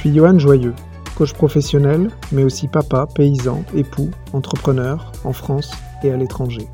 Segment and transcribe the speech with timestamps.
[0.00, 0.72] suis Johan Joyeux,
[1.14, 5.72] coach professionnel, mais aussi papa, paysan, époux, entrepreneur en France
[6.02, 6.66] et à l'étranger.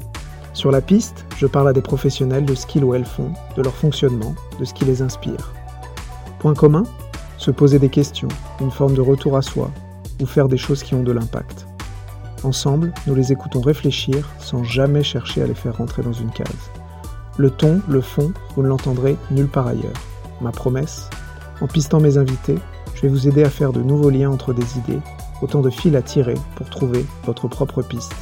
[0.53, 3.63] Sur la piste, je parle à des professionnels de ce qu'ils ou elles font, de
[3.63, 5.53] leur fonctionnement, de ce qui les inspire.
[6.39, 6.85] Point commun?
[7.37, 8.29] Se poser des questions,
[8.61, 9.73] une forme de retour à soi,
[10.23, 11.67] ou faire des choses qui ont de l'impact.
[12.45, 16.71] Ensemble, nous les écoutons réfléchir sans jamais chercher à les faire rentrer dans une case.
[17.39, 20.01] Le ton, le fond, vous ne l'entendrez nulle part ailleurs.
[20.41, 21.11] Ma promesse?
[21.61, 22.59] En pistant mes invités,
[22.97, 25.01] je vais vous aider à faire de nouveaux liens entre des idées,
[25.43, 28.15] autant de fils à tirer pour trouver votre propre piste.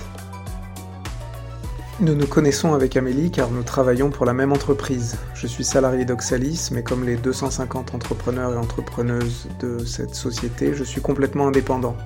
[2.01, 5.17] Nous nous connaissons avec Amélie car nous travaillons pour la même entreprise.
[5.33, 10.83] Je suis salarié d'Oxalis, mais comme les 250 entrepreneurs et entrepreneuses de cette société, je
[10.83, 11.97] suis complètement indépendant.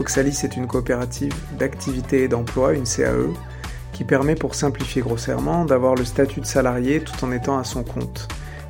[0.00, 3.32] Oxalis est une coopérative d'activité et d'emploi, une CAE,
[3.92, 7.84] qui permet pour simplifier grossièrement d'avoir le statut de salarié tout en étant à son
[7.84, 8.26] compte,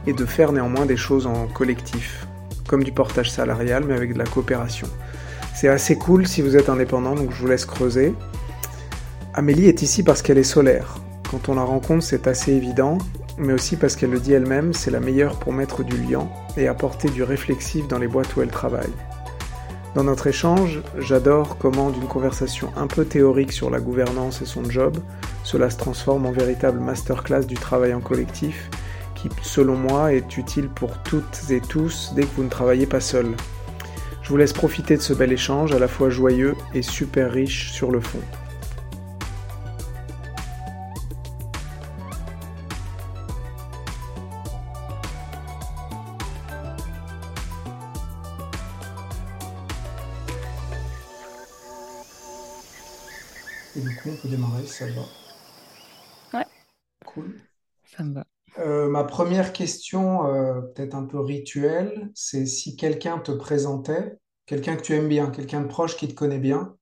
[0.07, 2.28] et de faire néanmoins des choses en collectif,
[2.69, 4.87] comme du portage salarial mais avec de la coopération.
[5.55, 8.15] C'est assez cool si vous êtes indépendant, donc je vous laisse creuser.
[9.35, 10.99] Amélie est ici parce qu'elle est solaire.
[11.29, 12.99] Quand on la rencontre, c'est assez évident,
[13.39, 16.69] mais aussi parce qu'elle le dit elle-même, c'est la meilleure pour mettre du liant et
[16.69, 18.93] apporter du réflexif dans les boîtes où elle travaille.
[19.95, 24.69] Dans notre échange, j'adore comment d'une conversation un peu théorique sur la gouvernance et son
[24.69, 24.99] job,
[25.43, 28.71] cela se transforme en véritable masterclass du travail en collectif,
[29.21, 33.01] qui, selon moi, est utile pour toutes et tous dès que vous ne travaillez pas
[33.01, 33.35] seul.
[34.23, 37.73] Je vous laisse profiter de ce bel échange à la fois joyeux et super riche
[37.73, 38.21] sur le fond.
[53.77, 55.03] Et du coup, on peut démarrer, ça va?
[56.39, 56.47] Ouais,
[57.05, 57.41] Cool.
[57.85, 58.25] ça me va.
[58.59, 64.77] Euh, ma première question, euh, peut-être un peu rituelle, c'est si quelqu'un te présentait, quelqu'un
[64.77, 66.77] que tu aimes bien, quelqu'un de proche qui te connaît bien,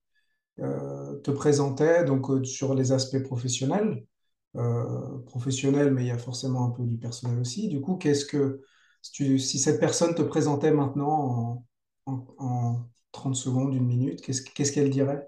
[0.59, 4.05] euh, te présentait donc sur les aspects professionnels,
[5.25, 7.67] professionnels, mais il y a forcément un peu du personnel aussi.
[7.69, 8.61] Du coup, qu'est-ce que
[9.01, 11.63] si, tu- si cette personne te présentait maintenant
[12.05, 15.27] en, en, en 30 secondes, une minute, qu'est-ce qu'elle dirait?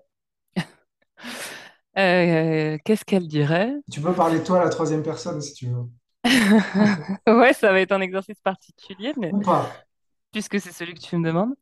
[2.83, 3.75] Qu'est-ce qu'elle dirait?
[3.91, 5.89] Tu peux parler de toi à la troisième personne si tu veux.
[7.27, 9.35] Ouais, ça va être un exercice particulier, mais
[10.33, 11.55] puisque c'est celui que tu me demandes,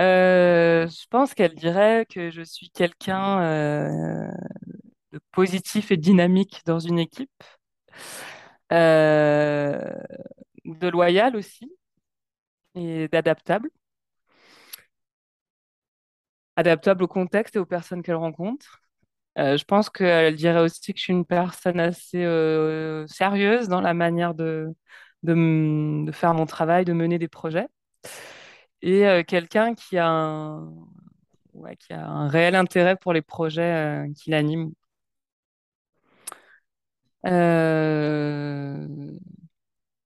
[0.00, 4.28] Euh, je pense qu'elle dirait que je suis quelqu'un euh,
[5.12, 7.30] de positif et dynamique dans une équipe,
[8.72, 9.78] euh,
[10.64, 11.70] de loyal aussi
[12.74, 13.70] et d'adaptable,
[16.54, 18.82] adaptable au contexte et aux personnes qu'elle rencontre.
[19.38, 23.80] Euh, je pense qu'elle dirait aussi que je suis une personne assez euh, sérieuse dans
[23.80, 24.68] la manière de,
[25.22, 27.68] de, faire mon travail, de mener des projets.
[28.82, 30.60] Et euh, quelqu'un qui a
[31.78, 34.72] qui a un réel intérêt pour les projets qui l'animent.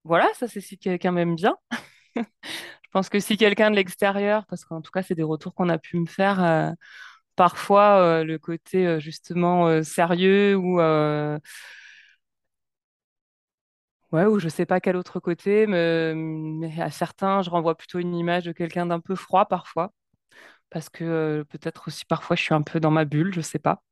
[0.04, 1.56] Voilà, ça c'est si quelqu'un m'aime bien.
[2.16, 5.68] Je pense que si quelqu'un de l'extérieur, parce qu'en tout cas c'est des retours qu'on
[5.68, 6.74] a pu me faire,
[7.36, 10.80] parfois euh, le côté euh, justement euh, sérieux ou
[14.12, 17.98] Ouais, ou je sais pas quel autre côté, mais, mais à certains, je renvoie plutôt
[17.98, 19.92] une image de quelqu'un d'un peu froid parfois,
[20.70, 23.58] parce que euh, peut-être aussi parfois je suis un peu dans ma bulle, je sais
[23.60, 23.82] pas.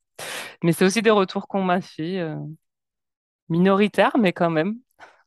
[0.65, 2.37] Mais c'est aussi des retours qu'on m'a fait, euh,
[3.49, 4.79] minoritaires, mais quand même.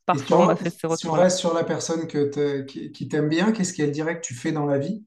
[0.06, 3.52] Parfois, on m'a fait ces si on reste sur la personne que qui t'aime bien,
[3.52, 5.04] qu'est-ce qu'elle dirait que tu fais dans la vie?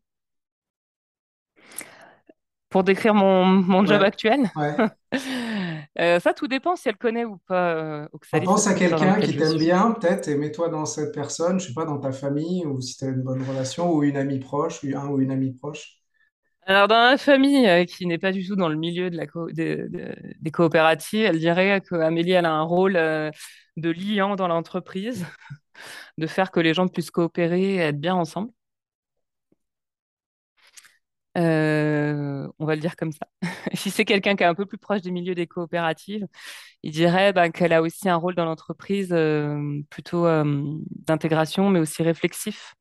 [2.70, 4.82] Pour décrire mon, mon job Ouais, actuel, ouais.
[5.98, 8.72] euh, ça tout dépend si elle connaît ou pas euh, On Oxalis, le pense à
[8.72, 12.10] quelqu'un qui t'aime bien, peut-être, et mets-toi dans cette personne, je sais pas, dans ta
[12.10, 15.20] famille, ou si tu as une bonne relation, ou une amie proche, ou un ou
[15.20, 16.00] une amie proche.
[16.66, 19.26] Alors, dans ma famille, euh, qui n'est pas du tout dans le milieu de la
[19.26, 22.94] co- de- de- des coopératives, elle dirait qu'Amélie, elle a un rôle
[23.76, 25.24] de liant dans l'entreprise,
[26.18, 28.50] de faire que les gens puissent coopérer et être bien ensemble.
[31.38, 33.26] Euh, on va le dire comme ça.
[33.74, 36.26] Si c'est quelqu'un qui est un peu plus proche du milieu des coopératives,
[36.82, 40.62] il dirait ben, qu'elle a aussi un rôle dans l'entreprise euh, plutôt euh,
[41.06, 42.74] d'intégration, mais aussi réflexif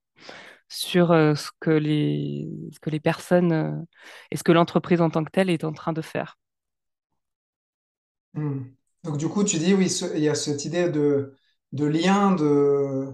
[0.69, 3.85] sur ce que les, ce que les personnes
[4.31, 6.37] et ce que l'entreprise en tant que telle est en train de faire.
[8.33, 8.63] Hmm.
[9.03, 11.33] Donc du coup, tu dis, oui, il y a cette idée de,
[11.71, 13.07] de lien, de,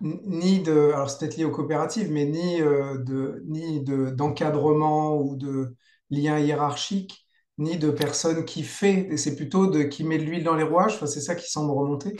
[0.00, 5.16] ni de, alors c'est peut-être lié aux coopératives, mais ni euh, de, ni de, d'encadrement
[5.20, 5.76] ou de
[6.10, 7.26] lien hiérarchique,
[7.58, 10.98] ni de personne qui fait, c'est plutôt de qui met de l'huile dans les rouages,
[11.06, 12.16] c'est ça qui semble remonter.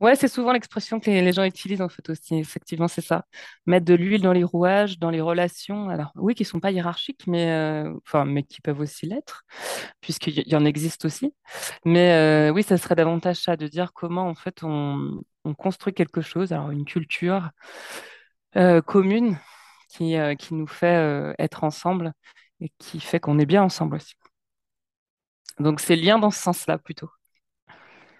[0.00, 2.34] Ouais, c'est souvent l'expression que les, gens utilisent en fait aussi.
[2.36, 3.24] Effectivement, c'est ça.
[3.66, 5.88] Mettre de l'huile dans les rouages, dans les relations.
[5.88, 9.44] Alors oui, qui sont pas hiérarchiques, mais euh, enfin, mais qui peuvent aussi l'être,
[10.00, 11.34] puisqu'il y en existe aussi.
[11.84, 15.94] Mais euh, oui, ça serait davantage ça, de dire comment en fait on, on construit
[15.94, 17.50] quelque chose, alors une culture
[18.56, 19.38] euh, commune
[19.88, 22.12] qui, qui nous fait être ensemble
[22.60, 24.14] et qui fait qu'on est bien ensemble aussi.
[25.58, 27.10] Donc c'est lien dans ce sens-là plutôt.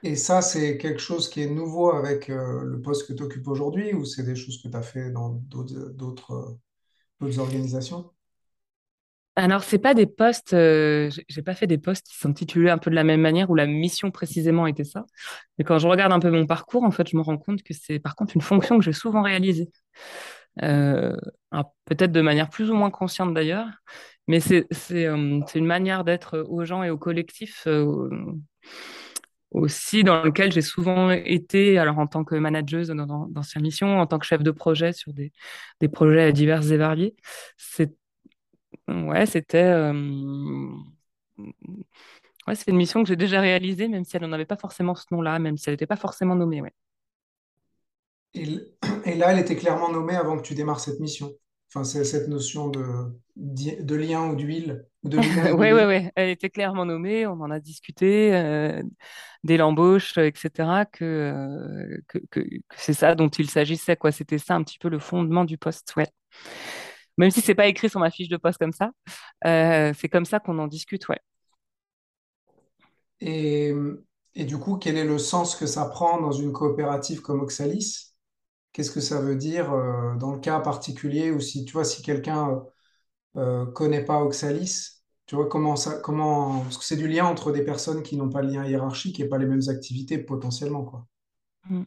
[0.05, 3.49] Et ça, c'est quelque chose qui est nouveau avec euh, le poste que tu occupes
[3.49, 6.59] aujourd'hui ou c'est des choses que tu as fait dans euh, d'autres
[7.39, 8.11] organisations?
[9.35, 12.91] Alors, c'est pas des postes, euh, j'ai pas fait des postes qui s'intitulaient un peu
[12.91, 15.07] de la même manière où la mission précisément était ça.
[15.57, 17.73] Mais quand je regarde un peu mon parcours, en fait, je me rends compte que
[17.73, 19.71] c'est par contre une fonction que j'ai souvent réalisée.
[20.63, 21.17] Euh,
[21.87, 23.69] peut-être de manière plus ou moins consciente d'ailleurs,
[24.29, 27.67] mais c'est euh, une manière d'être aux gens et au collectif
[29.55, 34.07] aussi dans lequel j'ai souvent été, alors en tant que manageuse dans, ces missions, en
[34.07, 35.33] tant que chef de projet sur des,
[35.81, 37.17] des projets divers et variés.
[37.57, 37.95] C'est
[38.89, 39.93] Ouais, c'était euh,
[42.47, 44.95] ouais, c'est une mission que j'ai déjà réalisée, même si elle n'en avait pas forcément
[44.95, 46.61] ce nom-là, même si elle n'était pas forcément nommée.
[46.61, 46.75] Ouais,
[48.35, 51.33] et là, elle était clairement nommée avant que tu démarres cette mission.
[51.75, 55.87] Enfin, c'est cette notion de, lien ou d'huile, ou de lien et ouais, ouais, d'huile.
[55.87, 56.13] ouais.
[56.15, 58.81] Elle était clairement nommée, on en a discuté euh,
[59.43, 64.13] dès l'embauche, etc., que, euh, que, que, que c'est ça dont il s'agissait, quoi.
[64.13, 66.07] C'était ça un petit peu le fondement du poste, ouais.
[67.19, 68.93] Même si c'est pas écrit sur ma fiche de poste comme ça,
[69.45, 71.19] euh, c'est comme ça qu'on en discute, ouais.
[73.21, 73.73] Et,
[74.37, 78.14] et du coup, quel est le sens que ça prend dans une coopérative comme Oxalis?
[78.75, 82.03] Qu'est-ce que ça veut dire euh, dans le cas particulier ou si tu vois si
[82.03, 82.63] quelqu'un
[83.37, 87.53] euh, connaît pas Oxalis, tu vois comment ça comment parce que c'est du lien entre
[87.53, 91.07] des personnes qui n'ont pas de lien hiérarchique et pas les mêmes activités potentiellement quoi.
[91.71, 91.85] Mm.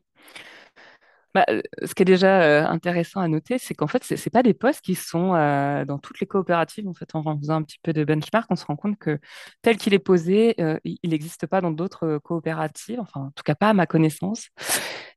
[1.33, 4.29] Bah, euh, ce qui est déjà euh, intéressant à noter, c'est qu'en fait, c'est c'est
[4.29, 6.87] pas des postes qui sont euh, dans toutes les coopératives.
[6.87, 9.19] En fait, en faisant un petit peu de benchmark, on se rend compte que
[9.61, 13.69] tel qu'il est posé, il n'existe pas dans d'autres coopératives, enfin, en tout cas pas
[13.69, 14.47] à ma connaissance.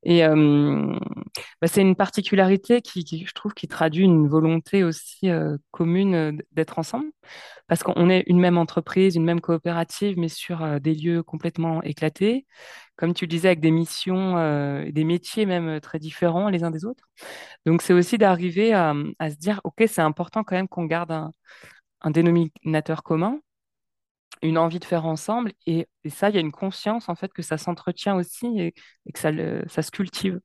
[0.02, 5.28] Et bah, c'est une particularité qui, qui, je trouve, qui traduit une volonté aussi
[5.70, 7.10] commune d'être ensemble,
[7.66, 12.46] parce qu'on est une même entreprise, une même coopérative, mais sur des lieux complètement éclatés
[13.00, 16.64] comme tu le disais, avec des missions, euh, des métiers même euh, très différents les
[16.64, 17.08] uns des autres.
[17.64, 18.94] Donc, c'est aussi d'arriver à,
[19.30, 21.10] se dire, OK, c'est important quand même qu'on garde
[22.02, 23.40] un, dénominateur commun,
[24.42, 25.52] une envie de faire ensemble.
[25.66, 28.74] Et, ça, il y a une conscience, en fait, que ça s'entretient aussi et,
[29.14, 30.38] que ça se cultive.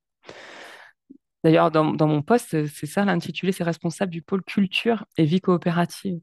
[1.46, 6.20] D'ailleurs, dans, mon poste, c'est ça l'intitulé, c'est responsable du pôle culture et vie coopérative.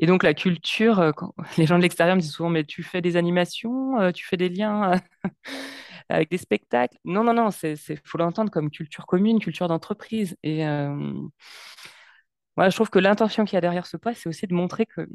[0.00, 1.12] Et donc, la culture, euh,
[1.56, 4.36] les gens de l'extérieur me disent souvent, mais tu fais des animations, euh, tu fais
[4.36, 4.98] des liens euh,
[6.08, 6.98] avec des spectacles?
[7.04, 10.36] Non, non, non, c'est, faut l'entendre comme culture commune, culture d'entreprise.
[10.42, 11.12] Et euh,
[12.58, 15.06] je trouve que l'intention qu'il y a derrière ce poste, c'est aussi de montrer que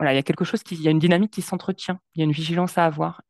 [0.00, 2.24] il y a quelque chose il y a une dynamique qui s'entretient, il y a
[2.24, 3.20] une vigilance à avoir.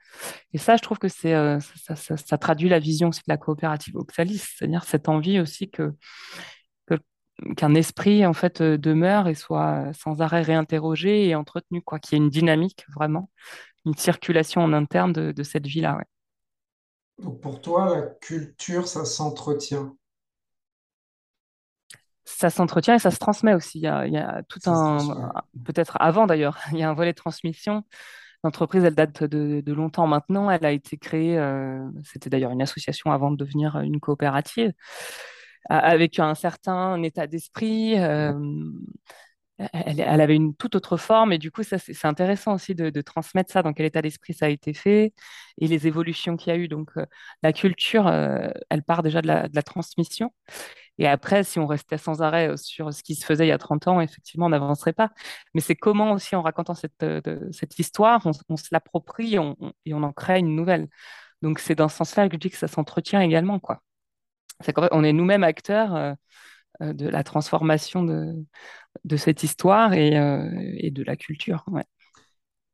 [0.53, 3.29] Et ça, je trouve que c'est, euh, ça, ça, ça traduit la vision aussi de
[3.29, 5.95] la coopérative Oxalis, c'est-à-dire cette envie aussi que,
[7.57, 12.19] qu'un esprit en fait euh, demeure et soit sans arrêt réinterrogé et entretenu, quoi, qu'il
[12.19, 13.31] y ait une dynamique vraiment,
[13.85, 15.97] une circulation en interne de, de cette vie-là.
[15.97, 16.05] ouais.
[17.19, 19.97] Donc pour toi la culture ça s'entretient,
[22.25, 23.79] Ça s'entretient et ça se transmet aussi.
[23.79, 25.33] Il y a, il y a tout ça un,
[25.65, 27.85] peut-être avant d'ailleurs, il y a un volet de transmission.
[28.45, 30.51] L'entreprise, elle date de, de longtemps maintenant.
[30.51, 34.73] Elle a été créée, euh, c'était d'ailleurs une association avant de devenir une coopérative,
[35.69, 37.99] avec un certain état d'esprit.
[37.99, 38.33] euh,
[39.73, 43.63] elle, avait une toute autre forme et du coup, c'est intéressant aussi de, transmettre ça,
[43.63, 45.13] dans quel état d'esprit ça a été fait
[45.59, 46.69] et les évolutions qu'il y a eu.
[46.69, 47.07] Donc, euh,
[47.43, 50.33] la culture, euh, elle part déjà de la, transmission.
[50.99, 53.53] Et après, si on restait sans arrêt euh, sur ce qui se faisait il y
[53.53, 55.11] a 30 ans, effectivement, on n'avancerait pas.
[55.55, 60.39] Mais c'est comment aussi, en racontant cette, histoire, on, se l'approprie et on en crée
[60.39, 60.89] une nouvelle.
[61.43, 63.83] Donc, c'est dans ce sens-là que je dis que ça s'entretient également, quoi.
[64.61, 66.17] C'est on est nous-mêmes acteurs
[66.93, 68.45] de la transformation de,
[69.17, 70.49] cette histoire et, euh,
[70.79, 71.65] et de la culture.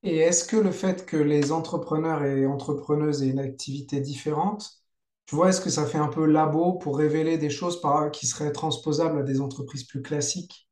[0.03, 4.71] Et est-ce que le fait que les entrepreneurs et entrepreneuses aient une activité différente,
[5.27, 8.27] tu vois, est-ce que ça fait un peu labo pour révéler des choses par- qui
[8.27, 10.69] seraient transposables à des entreprises plus classiques?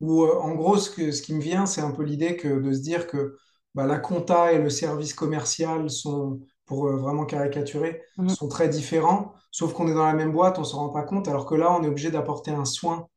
[0.00, 3.06] Ou euh, en gros, ce qui me vient, c'est un peu l'idée de se dire
[3.08, 3.36] que
[3.74, 8.36] bah, la compta et le service commercial sont, pour euh, vraiment caricaturer, Mhm.
[8.36, 11.28] sont très différents, sauf qu'on est dans la même boîte, on s'en rend pas compte,
[11.28, 13.08] alors que là, on est obligé d'apporter un soin.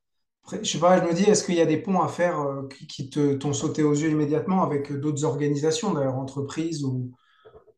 [0.52, 2.68] Je sais pas, je me dis, est-ce qu'il y a des ponts à faire euh,
[2.90, 7.12] qui, te, t'ont sauté aux yeux immédiatement avec d'autres organisations, d'ailleurs, entreprises ou,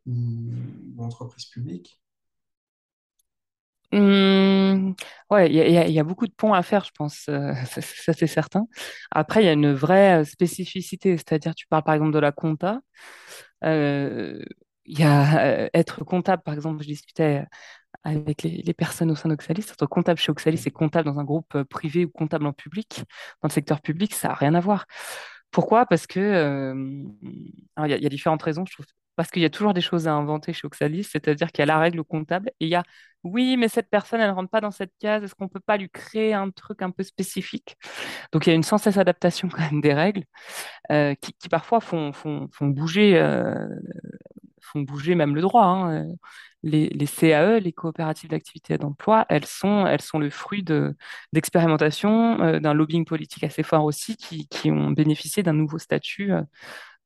[0.07, 0.13] ou-
[0.97, 2.01] ou entreprises publiques?
[3.91, 4.95] Hum,
[5.29, 7.81] ouais, il y a, y y beaucoup de ponts à faire, je pense, euh, ça,
[7.81, 8.65] ça, c'est certain.
[9.11, 12.31] Après, il y a une vraie euh, spécificité, c'est-à-dire, tu parles par exemple de la
[12.31, 12.79] compta.
[13.65, 14.39] euh,
[14.85, 17.45] il y a euh, être comptable, par exemple, je discutais
[18.03, 21.23] avec les, les personnes au sein d'Oxalis, entre comptable chez Oxalis et comptable dans un
[21.23, 23.03] groupe euh, privé ou comptable en public,
[23.41, 24.85] dans le secteur public, ça n'a rien à voir.
[25.51, 25.85] Pourquoi?
[25.85, 28.85] Parce que, euh, il y a, il y a différentes raisons, je trouve.
[29.15, 31.67] Parce qu'il y a toujours des choses à inventer chez Oxalis, c'est-à-dire qu'il y a
[31.67, 32.83] la règle comptable et il y a,
[33.23, 35.59] oui, mais cette personne, elle ne rentre pas dans cette case, est-ce qu'on ne peut
[35.59, 37.77] pas lui créer un truc un peu spécifique?
[38.31, 40.23] Donc il y a une sans cesse adaptation quand même des règles
[40.91, 43.67] euh, qui, qui parfois font, font, font bouger, euh,
[44.63, 45.63] font bouger même le droit.
[45.65, 46.09] hein.
[46.09, 46.13] Euh,
[46.63, 50.95] Les, CAE, les coopératives d'activité et d'emploi, elles sont, elles sont le fruit de,
[51.33, 56.41] d'expérimentation, euh, d'un lobbying politique assez fort aussi, qui, ont bénéficié d'un nouveau statut euh,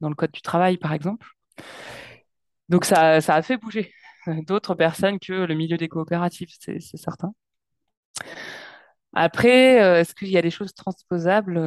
[0.01, 1.27] dans le Code du travail, par exemple.
[2.69, 3.93] Donc ça, ça a fait bouger
[4.47, 7.33] d'autres personnes que le milieu des coopératives, c'est certain.
[9.13, 11.57] Après, est-ce qu'il y a des choses transposables?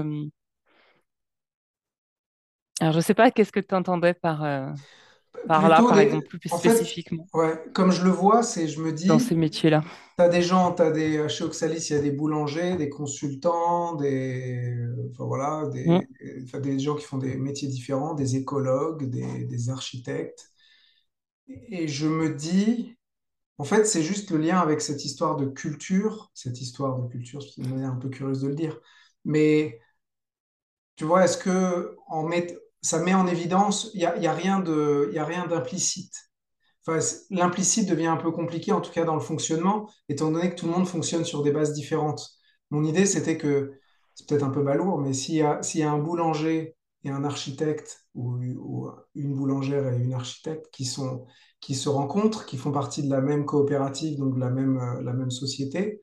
[2.80, 4.42] Alors, je ne sais pas qu'est-ce que tu entendais par,
[5.46, 6.00] par là, par des...
[6.00, 9.18] exemple, plus En fait, spécifiquement ouais, comme je le vois, c'est, je me dans dis,
[9.18, 9.84] ces métiers-là.
[10.18, 13.96] tu as des gens, t'as des, chez Oxalis, il y a des boulangers, des consultants,
[13.96, 16.08] des, enfin, voilà, des,
[16.44, 20.50] enfin, des gens qui font des métiers différents, des écologues, des, des architectes.
[21.48, 22.96] Et je me dis,
[23.58, 27.42] en fait, c'est juste le lien avec cette histoire de culture, cette histoire de culture,
[27.42, 28.80] c'est une manière un peu curieuse de le dire,
[29.24, 29.80] mais
[30.96, 34.32] tu vois, est-ce que en met- ça met en évidence, il n'y a, y a
[34.32, 36.14] rien d'implicite.
[36.86, 36.98] Enfin,
[37.30, 40.66] l'implicite devient un peu compliqué, en tout cas dans le fonctionnement, étant donné que tout
[40.66, 42.30] le monde fonctionne sur des bases différentes.
[42.70, 43.72] Mon idée, c'était que,
[44.14, 45.60] c'est peut-être un peu balourd, mais s'il y a,
[45.90, 51.26] un boulanger et un architecte, ou, une boulangère et une architecte qui sont,
[51.60, 55.12] qui se rencontrent, qui font partie de la même coopérative, donc de la même, la
[55.12, 56.02] même société,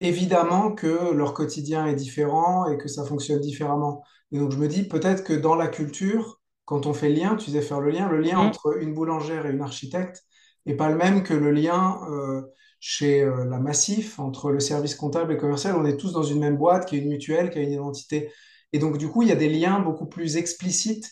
[0.00, 4.02] évidemment que leur quotidien est différent et que ça fonctionne différemment.
[4.32, 7.36] Et donc je me dis peut-être que dans la culture, quand on fait le lien,
[7.36, 8.46] tu disais faire le lien, le lien Mm.
[8.48, 10.22] entre une boulangère et une architecte
[10.66, 12.42] n'est pas le même que le lien euh,
[12.80, 15.74] chez euh, la Massif, entre le service comptable et commercial.
[15.76, 18.32] On est tous dans une même boîte qui est une mutuelle, qui a une identité.
[18.72, 21.10] Et donc du coup, il y a des liens beaucoup plus explicites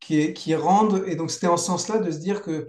[0.00, 1.04] qui, qui rendent...
[1.06, 2.68] Et donc c'était en ce sens-là de se dire que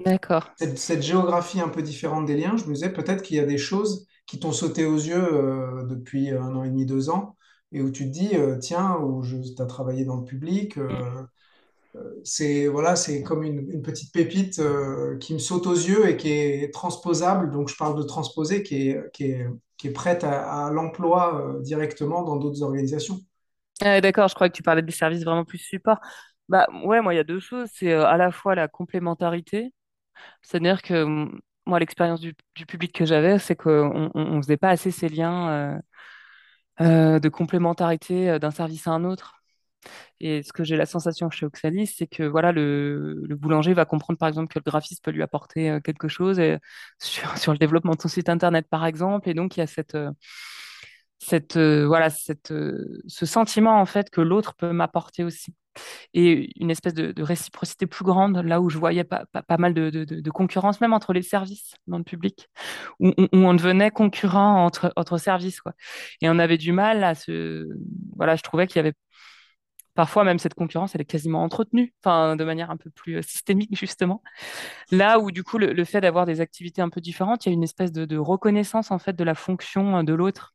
[0.56, 3.46] cette, cette géographie un peu différente des liens, je me disais peut-être qu'il y a
[3.46, 7.36] des choses qui t'ont sauté aux yeux euh, depuis un an et demi, deux ans,
[7.72, 11.12] et où tu te dis, euh, tiens, où tu as travaillé dans le public, Mm.
[11.96, 16.08] euh, c'est voilà, c'est comme une, une petite pépite euh, qui me saute aux yeux
[16.10, 19.48] et qui est transposable, donc je parle de transposer, qui est, qui est,
[19.78, 23.20] qui est prête à, à l'emploi euh, directement dans d'autres organisations.
[23.84, 25.98] Ah, d'accord, je crois que tu parlais des services vraiment plus support.
[26.50, 27.70] Bah ouais, moi il y a deux choses.
[27.74, 29.74] C'est euh, à la fois la complémentarité,
[30.42, 31.28] c'est-à-dire que
[31.68, 35.10] moi l'expérience du, du public que j'avais, c'est qu'on on, on faisait pas assez ces
[35.10, 35.80] liens euh,
[36.80, 39.44] euh, de complémentarité euh, d'un service à un autre.
[40.20, 44.20] Et ce que j'ai la sensation chez Oxalis, c'est que voilà, le, boulanger va comprendre
[44.20, 46.40] par exemple que le graphiste peut lui apporter euh, quelque chose
[47.00, 49.30] sur, sur le développement de son site internet par exemple.
[49.30, 49.98] Et donc il y a cette,
[51.20, 52.54] cette, voilà, cette,
[53.08, 55.54] ce sentiment en fait que l'autre peut m'apporter aussi.
[56.14, 59.90] Et une espèce de, réciprocité plus grande, là où je voyais pas, pas, mal de,
[59.90, 62.50] de, concurrence, même entre les services dans le public,
[63.00, 65.74] où, on devenait concurrent entre, entre services, quoi.
[66.22, 67.68] Et on avait du mal à se...
[68.16, 68.94] Voilà, je trouvais qu'il y avait
[69.94, 73.22] Parfois, même cette concurrence, elle est quasiment entretenue, enfin, de manière un peu plus euh,
[73.22, 74.24] systémique, justement.
[74.90, 77.52] Là où, du coup, le, le fait d'avoir des activités un peu différentes, il y
[77.52, 80.54] a une espèce de, de reconnaissance, en fait, de la fonction euh, de l'autre,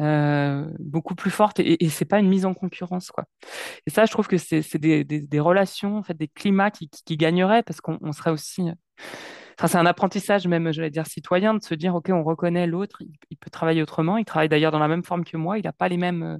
[0.00, 3.24] euh, beaucoup plus forte, et, et c'est pas une mise en concurrence, quoi.
[3.86, 6.88] Et ça, je trouve que c'est des, des, des relations, en fait, des climats qui,
[6.88, 8.62] qui, gagneraient, parce qu'on on serait aussi...
[9.58, 13.02] Enfin, c'est un apprentissage même, j'allais dire, citoyen, de se dire, OK, on reconnaît l'autre,
[13.30, 15.72] il, peut travailler autrement, il travaille d'ailleurs dans la même forme que moi, il n'a
[15.72, 16.22] pas les mêmes...
[16.22, 16.38] euh,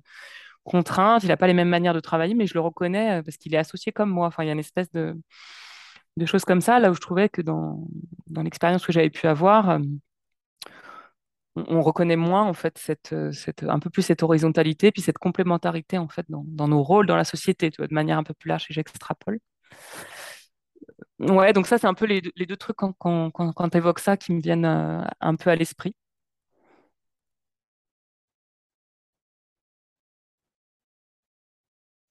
[0.64, 3.36] contraintes, il n'a pas les mêmes manières de travailler, mais je le reconnais euh, parce
[3.36, 4.28] qu'il est associé comme moi.
[4.28, 5.20] Enfin, il y a une espèce de,
[6.16, 7.86] de choses comme ça, là où je trouvais que dans,
[8.28, 9.80] dans l'expérience que j'avais pu avoir,
[11.56, 15.02] on, on reconnaît moins en fait cette, euh, cette, un peu plus cette horizontalité, puis
[15.02, 18.18] cette complémentarité en fait dans, dans nos rôles dans la société, tu vois, de manière
[18.18, 19.38] un peu plus large et j'extrapole.
[21.18, 23.68] Ouais, donc ça, c'est un peu les, deux- les deux trucs quand, quand, quand, quand
[23.70, 25.94] tu évoques ça qui me viennent euh, un peu à l'esprit.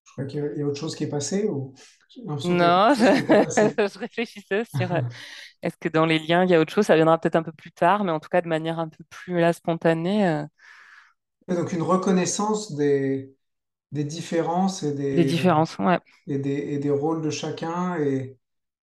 [0.06, 1.74] Je crois qu'il y a autre chose qui est passé, ou?
[2.44, 3.04] Non, je,
[3.94, 5.00] je réfléchissais sur euh,
[5.64, 7.52] est-ce que dans les liens, il y a autre chose, ça viendra peut-être un peu
[7.52, 10.28] plus tard, mais en tout cas de manière un peu plus là, spontanée.
[10.28, 10.46] euh,
[11.48, 13.36] Et donc une reconnaissance des,
[13.92, 16.00] des différences et Des des, différences, ouais.
[16.28, 17.98] et des, et des rôles de chacun.
[18.00, 18.38] Et,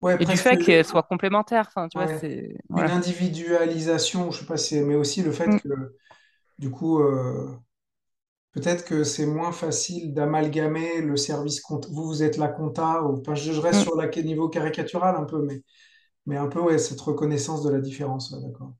[0.03, 1.67] Ouais, Et du fait qu'elles soient complémentaires.
[1.69, 5.61] Enfin, tu vois, c'est une individualisation, je sais pas si, mais aussi le fait Mm,
[5.63, 5.69] que
[6.59, 7.49] du coup, euh,
[8.53, 11.89] peut-être que c'est moins facile d'amalgamer le service compta.
[11.93, 13.83] Vous, vous êtes la compta, ou, enfin, je je reste mm.
[13.83, 15.63] sur le niveau caricatural un peu, mais,
[16.27, 18.75] mais un peu, ouais, cette reconnaissance de la différence, ouais, d'accord.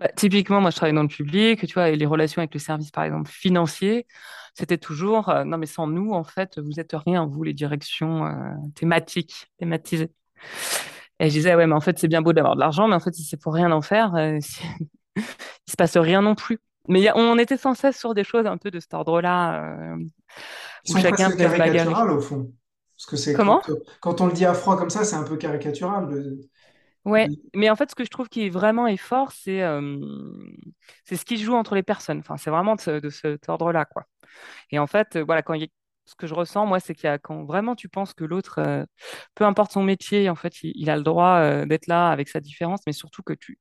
[0.00, 2.60] Bah, typiquement, moi, je travaille dans le public, tu vois, et les relations avec le
[2.60, 4.06] service, par exemple, financier,
[4.54, 8.26] c'était toujours, euh, non, mais sans nous, en fait, vous êtes rien, vous, les directions
[8.26, 8.32] euh,
[8.74, 10.10] thématiques, thématisées.
[11.20, 13.00] Et je disais, ouais, mais en fait, c'est bien beau d'avoir de l'argent, mais en
[13.00, 14.38] fait, si c'est pour rien en faire, euh,
[15.16, 16.58] il se passe rien non plus.
[16.88, 18.94] Mais il y a- on était sans cesse sur des choses un peu de cet
[18.94, 19.96] ordre-là, euh,
[20.88, 21.58] où chacun bagarrer.
[21.58, 22.52] caricaturales au fond.
[22.96, 23.62] Parce que c'est quand, Comment?
[24.00, 26.08] quand on le dit à froid comme ça, c'est un peu caricatural.
[26.08, 26.40] de-
[27.04, 29.96] Ouais, mais en fait, ce que je trouve qui est vraiment est fort, c'est euh,
[31.04, 32.18] c'est ce qui se joue entre les personnes.
[32.18, 34.04] Enfin, c'est vraiment de, ce- de cet ordre-là, quoi.
[34.70, 35.68] Et en fait, euh, voilà, quand il y a-
[36.06, 38.60] ce que je ressens, moi, c'est qu'il y a quand vraiment tu penses que l'autre,
[38.60, 38.84] euh,
[39.36, 42.28] peu importe son métier, en fait, il, il a le droit euh, d'être là avec
[42.28, 43.58] sa différence, mais surtout que tu,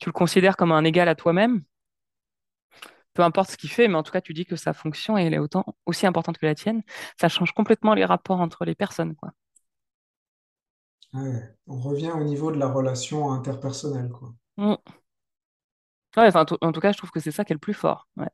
[0.00, 1.62] tu le considères comme un égal à toi-même,
[3.16, 5.34] peu importe ce qu'il fait, mais en tout cas, tu dis que sa fonction, elle
[5.34, 6.82] est autant aussi importante que la tienne,
[7.20, 9.32] ça change complètement les rapports entre les personnes, quoi.
[11.14, 14.32] ouais, on revient au niveau de la relation interpersonnelle, quoi.
[14.58, 14.76] Mm.
[16.16, 18.08] Ouais, enfin, en tout cas, je trouve que c'est ça qui est le plus fort.
[18.16, 18.28] ouais.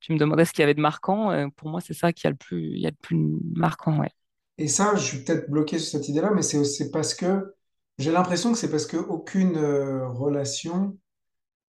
[0.00, 1.30] Tu me demandais ce qu'il y avait de marquant.
[1.30, 3.16] euh, pour moi, c'est ça qui a le plus, il y a le plus
[3.54, 4.10] marquant, ouais.
[4.58, 7.54] Et ça, je suis peut-être bloqué sur cette idée-là, mais c'est parce que
[7.98, 10.96] j'ai l'impression que c'est parce qu'aucune relation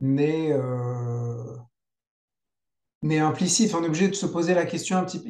[0.01, 1.28] n'est euh,
[3.01, 3.69] n'est implicite.
[3.69, 5.29] Enfin, on est obligé de se poser la question un petit peu.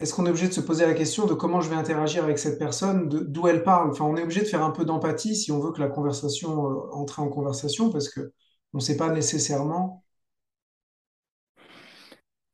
[0.00, 2.38] Est-ce qu'on est obligé de se poser la question de comment je vais interagir avec
[2.38, 3.90] cette personne, d'où elle parle?
[3.90, 6.66] Enfin, on est obligé de faire un peu d'empathie si on veut que la conversation
[6.70, 8.32] euh, entre en conversation, parce que
[8.74, 10.04] on ne sait pas nécessairement.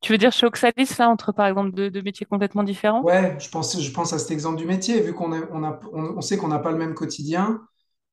[0.00, 3.06] Tu veux dire chez Oxalis, là, entre par exemple deux, deux métiers complètement différents?
[3.06, 6.16] Ouais, je pense, je pense à cet exemple du métier, vu qu'on on a, on,
[6.16, 7.60] on sait qu'on n'a pas le même quotidien,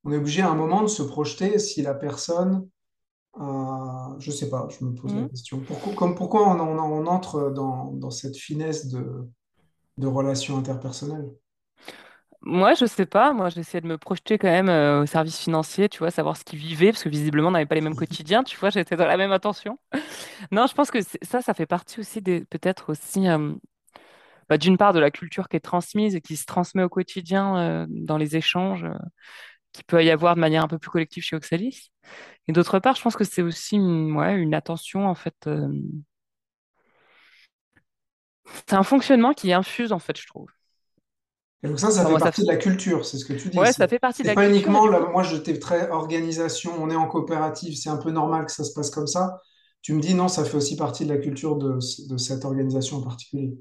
[0.04, 2.68] on est obligé à un moment de se projeter si la personne,
[3.40, 5.30] euh, je sais pas, je me pose la Mhm.
[5.30, 5.60] question.
[5.64, 9.28] Pourquoi, comme pourquoi on, on- on entre dans, dans cette finesse de,
[9.98, 11.30] de relations interpersonnelles?
[12.44, 13.32] Moi, je sais pas.
[13.32, 16.42] Moi, j'essayais de me projeter quand même euh, au service financier, tu vois, savoir ce
[16.44, 19.06] qu'ils vivaient, parce que visiblement, on n'avait pas les mêmes quotidiens, tu vois, j'étais dans
[19.06, 19.78] la même attention.
[20.52, 23.54] Non, je pense que ça, ça fait partie aussi peut-être aussi, euh,
[24.48, 27.56] bah, d'une part, de la culture qui est transmise et qui se transmet au quotidien
[27.58, 28.86] euh, dans les échanges
[29.72, 31.90] qu'il peut y avoir de manière un peu plus collective chez Oxalis.
[32.48, 35.36] Et d'autre part, je pense que c'est aussi une, ouais, une attention, en fait.
[35.48, 35.68] euh,
[38.66, 40.48] c'est un fonctionnement qui infuse, en fait, je trouve.
[41.62, 43.32] Et donc ça, ça Enfin, fait moi, ça, partie de la culture, c'est ce que
[43.34, 43.60] tu dis.
[43.60, 44.50] ouais, ça fait partie de la pas culture.
[44.50, 48.52] Uniquement, coup, moi j'étais très organisation, on est en coopérative, c'est un peu normal que
[48.52, 49.40] ça se passe comme ça.
[49.82, 52.98] Tu me dis non, ça fait aussi partie de la culture de, de cette organisation
[52.98, 53.52] en particulier.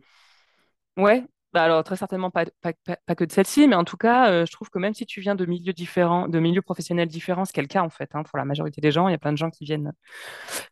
[0.97, 2.74] Ouais, bah alors très certainement pas, pas,
[3.16, 5.36] que de celle-ci, mais en tout cas, euh, je trouve que même si tu viens
[5.36, 8.24] de milieux différents, de milieux professionnels différents, ce qui est le cas en fait, hein,
[8.24, 9.92] pour la majorité des gens, il y a plein de gens qui viennent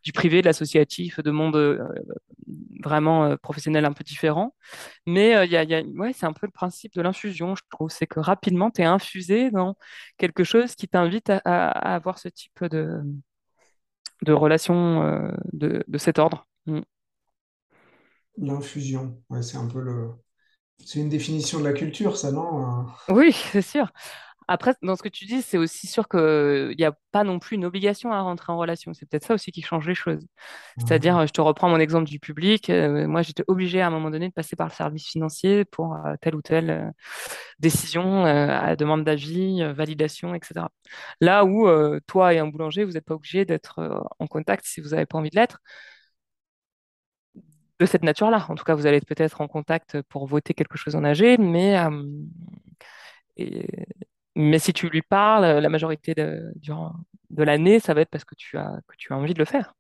[0.04, 1.86] du privé, de l'associatif, de monde euh,
[2.82, 4.56] vraiment euh, professionnel un peu différent.
[5.06, 7.90] Mais euh, il y a, ouais, c'est un peu le principe de l'infusion, je trouve,
[7.90, 9.76] c'est que rapidement, tu es infusé dans
[10.18, 13.02] quelque chose qui t'invite à, avoir ce type de,
[14.22, 16.48] de relation de, de cet ordre.
[16.68, 16.80] Mm.
[18.38, 20.12] L'infusion, ouais, c'est un peu le,
[20.84, 22.82] c'est une définition de la culture, ça, non?
[22.82, 23.92] Euh, Oui, c'est sûr.
[24.48, 27.56] Après, dans ce que tu dis, c'est aussi sûr qu'il n'y a pas non plus
[27.56, 28.94] une obligation à rentrer en relation.
[28.94, 30.26] C'est peut-être ça aussi qui change les choses.
[30.78, 32.70] C'est-à-dire, euh, euh, je te reprends mon exemple du public.
[32.70, 35.96] euh, moi, j'étais obligée à un moment donné de passer par le service financier pour
[35.96, 36.90] euh, telle ou telle euh,
[37.60, 40.72] décision, euh, à demande d'avis, euh, validation, etc.
[41.22, 44.66] Là où euh, toi et un boulanger, vous n'êtes pas obligés d'être euh, en contact
[44.68, 45.60] si vous n'avez pas envie de l'être
[47.80, 48.46] de cette nature-là.
[48.50, 51.38] En tout cas, vous allez être peut-être en contact pour voter quelque chose en AG,
[51.40, 52.04] mais euh,
[54.36, 56.94] Mais si tu lui parles, la majorité de, durant,
[57.38, 59.74] l'année, ça va être parce que tu as, tu as envie de le faire.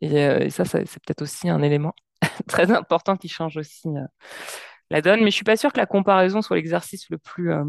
[0.00, 1.94] Et, euh, ça, c'est peut-être aussi un élément
[2.48, 4.06] très important qui change aussi euh,
[4.90, 5.20] la donne.
[5.20, 7.64] Mais je suis pas sûre que la comparaison soit l'exercice le plus, euh,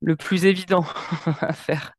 [0.00, 0.84] le plus évident
[1.40, 1.92] à faire.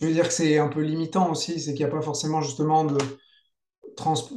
[0.00, 2.40] je veux dire que c'est un peu limitant aussi, c'est qu'il n'y a pas forcément
[2.40, 2.98] justement de,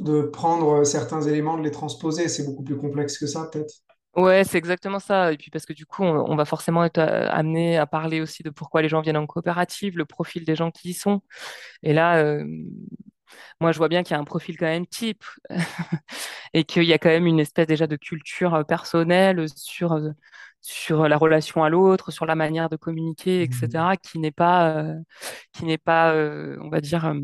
[0.00, 3.74] de prendre certains éléments, de les transposer, c'est beaucoup plus complexe que ça, peut-être.
[4.16, 5.32] Ouais, c'est exactement ça.
[5.32, 8.44] Et puis parce que du coup, on, va forcément être euh, amené à parler aussi
[8.44, 11.20] de pourquoi les gens viennent en coopérative, le profil des gens qui y sont.
[11.82, 12.44] Et là, euh,
[13.60, 15.24] moi, je vois bien qu'il y a un profil quand même type.
[16.54, 20.10] et qu'il y a quand même une espèce déjà de culture euh, personnelle sur, euh,
[20.64, 23.68] sur la relation à l'autre, sur la manière de communiquer, etc.,
[24.02, 24.94] qui n'est pas, euh,
[25.52, 27.20] qui n'est pas, euh, on va dire, euh,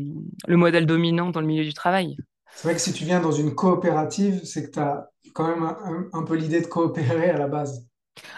[0.47, 2.17] le modèle dominant dans le milieu du travail.
[2.53, 5.63] C'est vrai que si tu viens dans une coopérative, c'est que tu as quand même
[5.63, 7.87] un, un peu l'idée de coopérer à la base.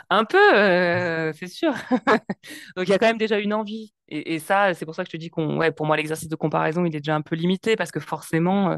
[0.10, 1.74] Un peu, euh, c'est sûr.
[2.78, 3.94] Donc il y a quand même déjà une envie.
[4.08, 6.30] Et, et ça, c'est pour ça que je te dis qu'on, ouais, pour moi, l'exercice
[6.30, 8.78] de comparaison, il est déjà un peu limité parce que forcément, euh,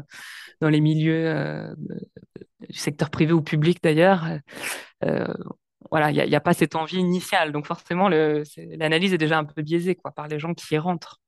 [0.60, 1.72] dans les milieux euh,
[2.68, 4.26] du secteur privé ou public d'ailleurs,
[5.04, 5.32] euh,
[5.90, 7.52] voilà, il n'y a, il y a pas cette envie initiale.
[7.52, 11.20] Donc forcément, l'analyse est déjà un peu biaisée quoi, par les gens qui y rentrent.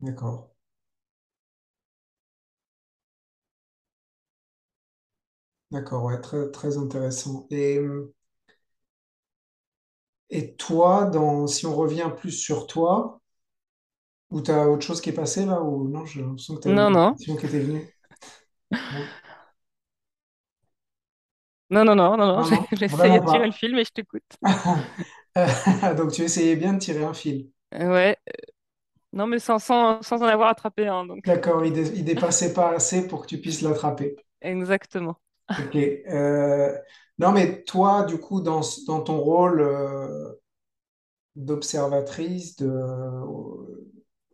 [0.00, 0.50] D'accord.
[5.70, 7.46] D'accord, ouais, très, très intéressant.
[7.50, 7.78] Et,
[10.28, 13.20] et toi, dans, si on revient plus sur toi,
[14.30, 16.68] ou tu as autre chose qui est passé là, ou non, j'ai l'impression que tu
[16.68, 17.90] as Non, une non, question qui était venue.
[18.90, 19.14] Non,
[21.74, 22.42] non, non, non, non, non.
[22.50, 23.52] non, non, J'essayais de tirer le pas.
[23.52, 24.24] film et je t'écoute.
[25.36, 27.50] Euh, Donc tu essayais bien de tirer un fil.
[27.72, 28.16] Ouais,
[29.12, 32.54] non, mais sans, sans, sans en avoir attrapé un, donc D'accord, il, dé- il dépassait
[32.54, 34.16] pas assez pour que tu puisses l'attraper.
[34.40, 35.20] exactement.
[35.58, 35.76] Ok.
[35.76, 36.76] Euh,
[37.18, 38.60] non, mais toi, du coup, dans,
[39.04, 40.32] ton rôle euh,
[41.36, 42.70] d'observatrice, de,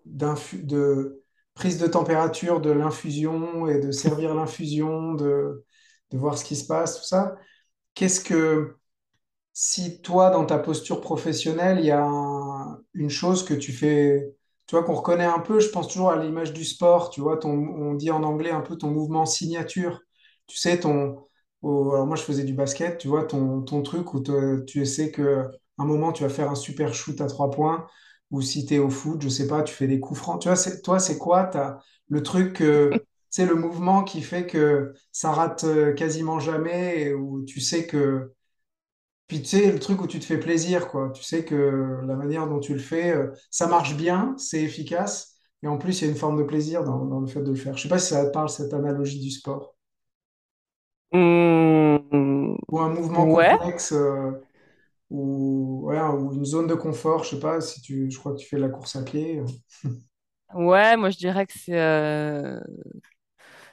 [0.04, 1.22] de
[1.54, 5.64] prise de température de l'infusion et de servir l'infusion, de,
[6.10, 7.36] de voir ce qui se passe, tout ça,
[7.94, 8.76] qu'est-ce que,
[9.52, 14.34] si toi, dans ta posture professionnelle, il y a un- une chose que tu fais,
[14.66, 17.38] tu vois, qu'on reconnaît un peu, je pense toujours à l'image du sport, tu vois,
[17.44, 20.00] on dit en anglais un peu ton mouvement signature.
[20.46, 21.26] Tu sais, ton,
[21.62, 24.22] alors moi je faisais du basket, tu vois, ton, truc où
[24.66, 25.44] tu sais que
[25.78, 27.86] un moment tu vas faire un super shoot à trois points,
[28.30, 30.40] ou si tu es au foot, je sais pas, tu fais des coups francs.
[30.42, 34.92] Tu vois, toi, c'est quoi, t'as le truc, euh, c'est le mouvement qui fait que
[35.12, 38.32] ça rate euh, quasiment jamais, où tu sais que
[39.28, 41.10] puis tu sais, le truc où tu te fais plaisir, quoi.
[41.14, 45.36] Tu sais que la manière dont tu le fais, euh, ça marche bien, c'est efficace,
[45.62, 47.50] et en plus, il y a une forme de plaisir dans, dans le fait de
[47.50, 47.76] le faire.
[47.76, 49.76] Je sais pas si ça te parle, cette analogie du sport.
[51.12, 54.30] Hum, Ou un mouvement ouais, complexe, euh,
[55.10, 58.38] ou, ouais, ou une zone de confort, je sais pas, si tu, je crois que
[58.38, 59.40] tu fais de la course à pied.
[59.40, 59.46] euh.
[60.54, 62.60] ouais, moi je dirais que c'est euh,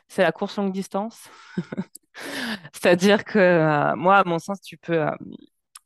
[0.08, 1.30] c'est la course longue distance.
[2.74, 5.12] C'est-à-dire que euh, moi, à mon sens, tu peux, euh,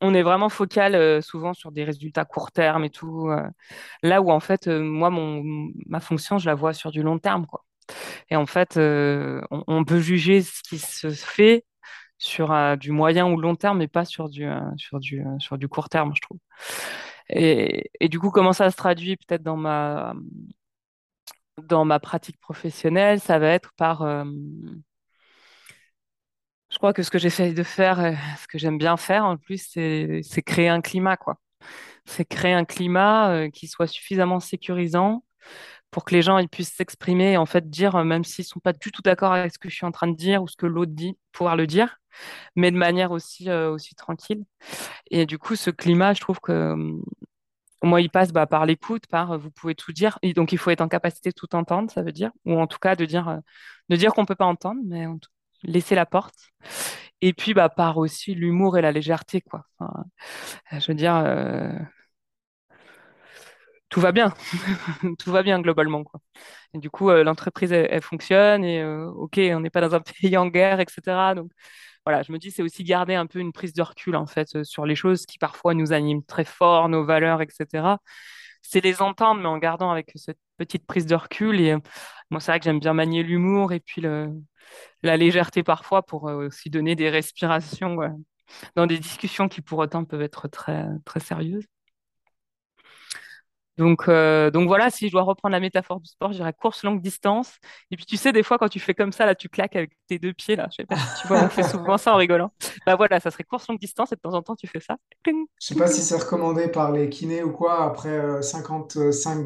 [0.02, 3.30] on est vraiment focal euh, souvent sur des résultats court terme et tout.
[4.04, 5.44] là où en fait, moi, mon,
[5.88, 7.66] ma fonction, je la vois sur du long terme, quoi.
[8.30, 11.66] Et en fait, on, peut juger ce qui se fait
[12.18, 15.90] sur du moyen ou long terme, mais pas sur du, sur du, sur du court
[15.90, 16.40] terme, je trouve.
[17.30, 20.14] Et, et du coup, comment ça se traduit peut-être dans ma,
[21.68, 24.26] dans ma pratique professionnelle, ça va être par, euh,
[26.70, 29.38] je crois que ce que j'essaie de faire, euh, ce que j'aime bien faire en
[29.38, 31.38] plus, c'est, créer un climat, quoi.
[32.06, 35.24] C'est créer un climat euh, qui soit suffisamment sécurisant
[35.92, 38.74] pour que les gens ils puissent s'exprimer et en fait dire, même s'ils sont pas
[38.74, 40.66] du tout d'accord avec ce que je suis en train de dire ou ce que
[40.66, 41.98] l'autre dit, pouvoir le dire,
[42.56, 44.44] mais de manière aussi, aussi tranquille.
[45.12, 46.76] Et du coup, ce climat, je trouve que
[47.84, 50.20] moi, il passe bah, par l'écoute, par euh, vous pouvez tout dire.
[50.22, 52.68] Et donc, il faut être en capacité de tout entendre, ça veut dire, ou en
[52.68, 55.06] tout cas de dire, euh, dire qu'on peut pas entendre, mais
[55.64, 56.36] laisser la porte.
[57.22, 59.66] Et puis, bah, par aussi l'humour et la légèreté, quoi.
[59.82, 59.86] Euh,
[60.80, 61.16] je veux dire,
[63.90, 64.34] tout va bien,
[65.20, 66.22] tout va bien globalement, quoi.
[66.74, 70.48] Du coup, l'entreprise, elle, elle fonctionne et ok, on n'est pas dans un pays en
[70.48, 71.36] guerre, etc.
[71.36, 71.52] Donc,
[72.06, 74.56] voilà, je me dis, c'est aussi garder un peu une prise de recul, en fait,
[74.56, 78.00] euh, sur les choses qui parfois nous animent très fort, nos valeurs, etc.
[78.62, 81.60] C'est les entendre, mais en gardant avec cette petite prise de recul.
[81.62, 81.80] Et euh,
[82.32, 84.02] moi, c'est vrai que j'aime bien manier l'humour et puis
[85.04, 87.98] la légèreté parfois pour euh, aussi donner des respirations
[88.76, 91.66] dans des discussions qui pour autant peuvent être très, très sérieuses.
[93.78, 96.84] Donc, euh, donc voilà, si je dois reprendre la métaphore du sport, je dirais course
[96.84, 97.54] longue distance.
[97.90, 99.92] Et puis tu sais, des fois, quand tu fais comme ça, là, tu claques avec
[100.08, 100.68] tes deux pieds, là.
[100.72, 102.52] Je sais pas si tu vois, on fait souvent ça en rigolant.
[102.86, 104.98] Bah voilà, ça serait course longue distance et de temps en temps, tu fais ça.
[105.60, 108.68] Je sais pas si c'est recommandé par les kinés ou quoi, après euh, cinq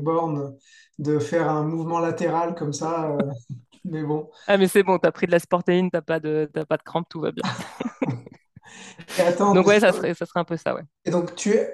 [0.04, 0.56] bornes,
[0.98, 3.18] de faire un mouvement latéral comme ça, euh,
[3.86, 4.30] mais bon.
[4.48, 6.84] Ah, mais c'est bon, t'as pris de la sportéine, t'as pas de, t'as pas de
[6.84, 7.44] crampes, tout va bien.
[9.18, 10.84] Et attends, Donc ouais, ça serait, ça serait un peu ça, ouais.
[11.06, 11.74] Et donc, tu, es-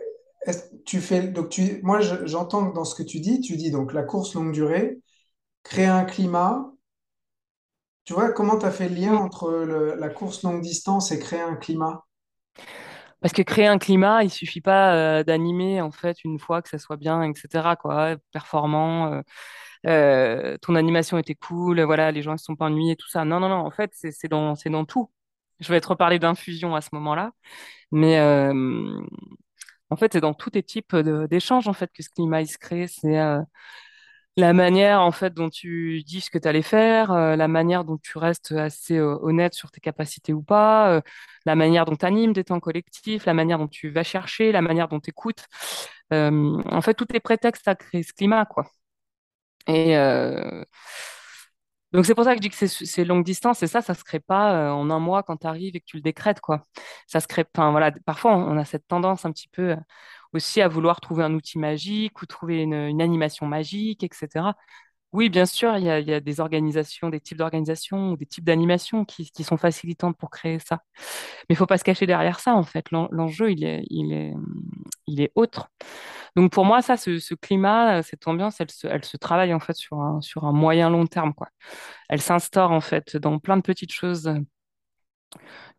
[0.86, 3.72] tu fais, donc tu, moi, je- j'entends que dans ce que tu dis, tu dis
[3.72, 5.00] donc la course longue durée,
[5.64, 6.74] créer un climat.
[8.06, 11.18] Tu vois, comment tu as fait le lien entre le- la course longue distance et
[11.18, 12.06] créer un climat?
[13.22, 16.70] Parce que créer un climat, il suffit pas euh, d'animer en fait une fois que
[16.70, 17.76] ça soit bien, etc.
[17.76, 19.14] quoi, performant.
[19.14, 19.22] euh,
[19.88, 23.26] euh, ton animation était cool, voilà, les gens ne se sont pas ennuyés, tout ça.
[23.26, 25.12] Non, non, non, en fait, c'est dans, dans tout.
[25.60, 27.32] Je vais te reparler d'infusion à ce moment-là,
[27.92, 28.20] mais
[29.92, 32.58] en fait, c'est dans tous tes types de- d'échanges en fait que ce climat se
[32.58, 32.88] crée.
[32.88, 33.42] C'est euh,
[34.38, 37.84] la manière en fait dont tu dis ce que tu allais faire, euh, la manière
[37.86, 41.02] dont tu restes assez euh, honnête sur tes capacités ou pas, euh,
[41.46, 44.62] la manière dont tu animes des temps collectifs, la manière dont tu vas chercher, la
[44.62, 45.46] manière dont tu écoutes.
[46.12, 48.66] en fait, tout est prétexte à créer ce climat, quoi.
[49.68, 50.64] Et euh,
[51.94, 54.04] donc c'est pour ça que je dis que c'est longue distance et ça, ça se
[54.04, 56.64] crée pas euh, en un mois quand tu arrives et que tu le décrètes, quoi.
[57.08, 59.76] Ça se crée, enfin voilà, parfois on a cette tendance un petit peu euh,
[60.34, 64.56] aussi à vouloir trouver un outil magique ou trouver une, une animation magique, etc.
[65.14, 69.30] Oui, bien sûr, il y a, des organisations, des types d'organisations des types d'animations qui,
[69.44, 70.84] sont facilitantes pour créer ça.
[71.50, 72.92] Mais il faut pas se cacher derrière ça, en fait.
[72.92, 75.70] L'en- L'enjeu, il est, autre.
[76.36, 78.72] Donc pour moi, ça, ce, climat, euh, cette ambiance, elle
[79.06, 80.20] se, travaille en fait sur un,
[80.54, 81.34] moyen long terme.
[82.10, 84.40] Elle s'instaure en fait dans plein de petites choses euh,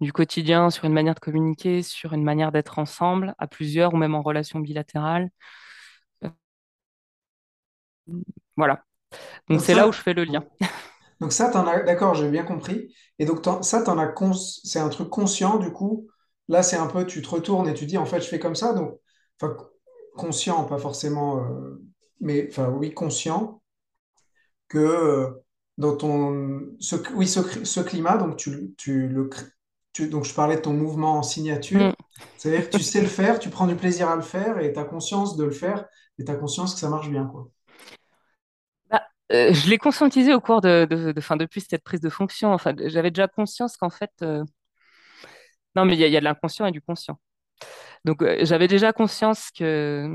[0.01, 3.97] du quotidien, sur une manière de communiquer, sur une manière d'être ensemble, à plusieurs ou
[3.97, 5.31] même en relation bilatérale.
[6.25, 6.31] Euh,
[8.57, 8.85] Voilà.
[9.49, 10.45] Donc c'est là où je fais le lien.
[11.21, 12.95] donc ça, t'en as, d'accord, j'ai bien compris.
[13.19, 16.09] Et donc ça, t'en as cons- c'est un truc conscient du coup.
[16.49, 18.57] Là, c'est un peu, tu te retournes et tu dis, en fait, je fais comme
[18.57, 18.73] ça.
[18.75, 18.99] Donc,
[19.41, 19.57] enfin,
[20.17, 21.83] conscient, pas forcément, euh,
[22.21, 23.63] mais enfin, oui, conscient
[24.69, 25.31] que euh,
[25.79, 29.51] dans ton, ce, oui, ce, climat, donc tu, tu le, cr-
[29.93, 31.23] tu, donc je parlais de ton mouvement en
[31.75, 31.93] Mm.
[31.93, 31.95] signature.
[32.37, 34.79] C'est-à-dire que tu sais le faire, tu prends du plaisir à le faire et tu
[34.79, 35.87] as conscience de le faire
[36.19, 37.49] et tu as conscience que ça marche bien, quoi.
[39.33, 42.53] Euh, je l'ai conscientisé au cours de, enfin, depuis cette prise de fonction.
[42.53, 44.45] Enfin, j'avais déjà conscience qu'en fait, euh,
[45.77, 47.19] non, mais il y a, de l'inconscient et du conscient.
[48.05, 50.09] Donc, euh, j'avais déjà conscience que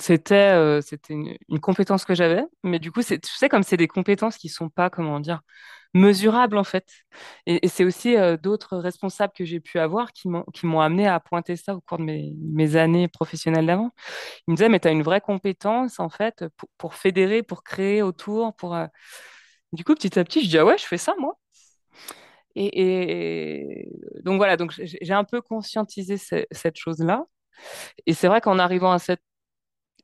[0.00, 3.76] c'était euh, c'était une, compétence que j'avais, mais du coup, c'est, tu sais, comme c'est
[3.76, 5.40] des compétences qui sont pas, comment dire,
[5.94, 6.86] mesurables en fait.
[7.46, 11.20] Et, c'est aussi euh, d'autres responsables que j'ai pu avoir qui m'ont m'ont amené à
[11.20, 13.90] pointer ça au cours de mes, années professionnelles d'avant.
[14.48, 16.44] Ils me disaient, mais tu as une vraie compétence en fait
[16.78, 18.74] pour, fédérer, pour créer autour, pour.
[18.76, 18.86] euh,
[19.72, 21.38] Du coup, petit à petit, je dis, ah ouais, je fais ça moi.
[22.54, 23.88] Et,
[24.24, 27.24] donc voilà, donc j'ai un peu conscientisé ce- cette chose-là.
[28.06, 29.22] Et c'est vrai qu'en arrivant à cette...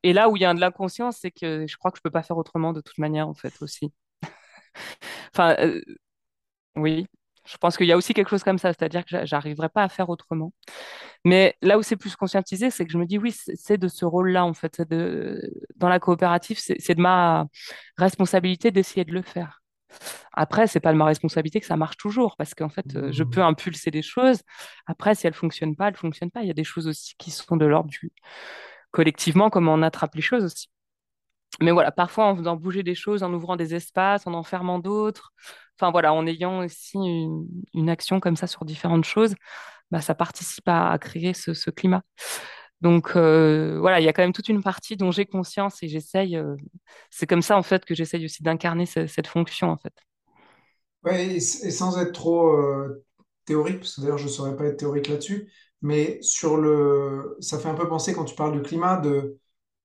[0.03, 2.11] Et là où il y a de l'inconscience, c'est que je crois que je peux
[2.11, 3.93] pas faire autrement de toute manière, en fait, aussi.
[5.33, 5.81] Enfin, euh,
[6.75, 7.07] oui,
[7.47, 9.83] je pense qu'il y a aussi quelque chose comme ça, c'est-à-dire que j'a- j'arriverai pas
[9.83, 10.53] à faire autrement.
[11.25, 14.05] Mais là où c'est plus conscientisé, c'est que je me dis, oui, c'est de ce
[14.05, 14.81] rôle-là, en fait.
[15.77, 17.47] Dans la coopérative, c'est c'est de ma
[17.97, 19.61] responsabilité d'essayer de le faire.
[20.33, 23.23] Après, c'est pas de ma responsabilité que ça marche toujours, parce qu'en fait, euh, je
[23.23, 24.41] peux impulser des choses.
[24.87, 26.41] Après, si elles fonctionnent pas, elles fonctionnent pas.
[26.43, 28.11] Il y a des choses aussi qui sont de l'ordre du
[28.95, 30.69] collectivement, comment on attrape les choses aussi.
[31.61, 34.79] Mais voilà, parfois en faisant bouger des choses, en ouvrant des espaces, en en fermant
[34.79, 35.33] d'autres,
[35.77, 36.97] enfin voilà, en ayant aussi
[37.73, 39.35] une, action comme ça sur différentes choses,
[39.91, 42.03] bah, ça participe à, créer ce, climat.
[42.81, 45.89] Donc euh, voilà, il y a quand même toute une partie dont j'ai conscience et
[45.89, 46.37] j'essaye.
[46.37, 46.55] euh,
[47.09, 49.93] c'est comme ça en fait que j'essaye aussi d'incarner ce- cette fonction en fait.
[51.11, 53.03] Et, et sans être trop euh,
[53.45, 55.51] théorique, parce que d'ailleurs je ne saurais pas être théorique là-dessus,
[55.85, 59.37] mais sur le, ça fait un peu penser quand tu parles du climat, de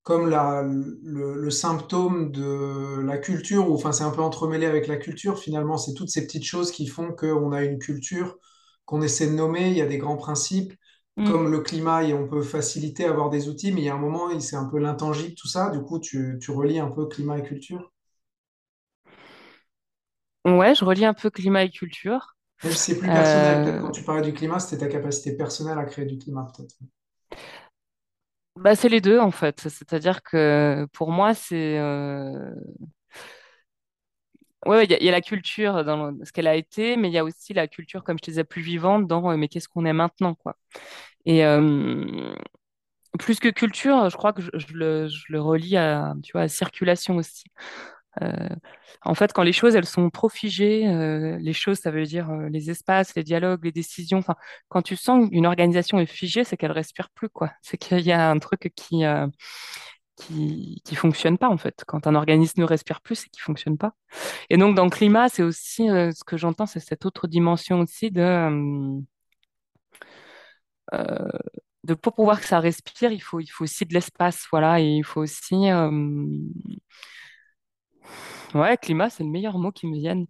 [0.03, 4.87] comme la, le, le symptôme de la culture, ou enfin c'est un peu entremêlé avec
[4.89, 8.39] la culture, finalement c'est toutes ces petites choses qui font qu'on a une culture
[8.87, 10.75] qu'on essaie de nommer, il y a des grands principes,
[11.19, 11.21] Mm.
[11.25, 13.99] comme le climat, et on peut faciliter avoir des outils, mais il y a un
[13.99, 17.39] moment, c'est un peu l'intangible, tout ça, du coup tu, tu relis un peu climat
[17.39, 17.93] et culture?
[20.45, 22.37] Ouais, je relie un peu climat et culture.
[22.63, 25.85] C'est plus personnel, peut-être quand Euh, tu parlais du climat, c'était ta capacité personnelle à
[25.85, 26.75] créer du climat, peut-être.
[28.57, 29.61] bah, c'est les deux en fait.
[29.69, 32.53] C'est-à-dire que pour moi, c'est euh,
[34.67, 36.97] ouais, il y, a il y a la culture dans le- ce qu'elle a été,
[36.97, 39.37] mais il y a aussi la culture, comme je te disais, plus vivante dans euh,
[39.37, 40.57] mais qu'est-ce qu'on est maintenant, quoi.
[41.27, 42.35] Et euh,
[43.19, 46.43] plus que culture, je crois que je, je le, je le relie à, tu vois,
[46.43, 47.45] à circulation aussi.
[48.23, 48.49] Euh,
[49.03, 52.31] en fait, quand les choses, elles sont trop figées, euh, les choses, ça veut dire
[52.31, 54.19] euh, les espaces, les dialogues, les décisions.
[54.19, 54.37] Enfin,
[54.69, 57.53] quand tu sens qu'une organisation est figée, c'est qu'elle respire plus, quoi.
[57.63, 59.03] C'est qu'il y a un truc qui,
[60.17, 61.85] qui, qui fonctionne pas, en fait.
[61.87, 63.95] Quand un organisme ne respire plus, c'est qu'il fonctionne pas.
[64.51, 68.11] Et donc, dans le climat, c'est aussi ce que j'entends, c'est cette autre dimension aussi
[68.11, 69.01] de,
[71.85, 74.87] de pour pouvoir que ça respire, il faut, il faut aussi de l'espace, voilà, et
[74.87, 75.69] il faut aussi,
[78.55, 80.27] ouais, climat, c'est le meilleur mot qui me vienne,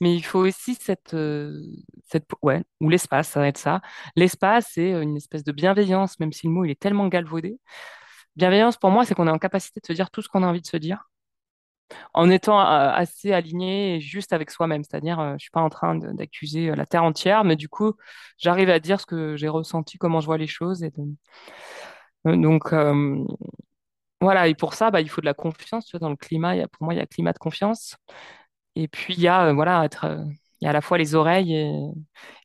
[0.00, 1.60] mais il faut aussi cette, euh,
[2.06, 3.80] cette, ouais, ou l'espace, ça va être ça.
[4.16, 7.58] L'espace, c'est une espèce de bienveillance, même si le mot il est tellement galvaudé.
[8.36, 10.46] Bienveillance, pour moi, c'est qu'on est en capacité de se dire tout ce qu'on a
[10.46, 11.08] envie de se dire
[12.14, 14.84] en étant euh, assez aligné et juste avec soi-même.
[14.84, 17.94] C'est-à-dire, euh, je suis pas en train d'accuser euh, la terre entière, mais du coup,
[18.38, 20.82] j'arrive à dire ce que j'ai ressenti, comment je vois les choses.
[22.26, 23.24] Euh, donc, euh,
[24.20, 25.86] voilà, et pour ça, bah, il faut de la confiance.
[25.86, 27.38] Tu vois, dans le climat, il y a, pour moi, il y a climat de
[27.38, 27.96] confiance.
[28.76, 30.24] Et puis, il y a, euh, voilà, être, euh,
[30.60, 31.72] il y a à la fois les oreilles et,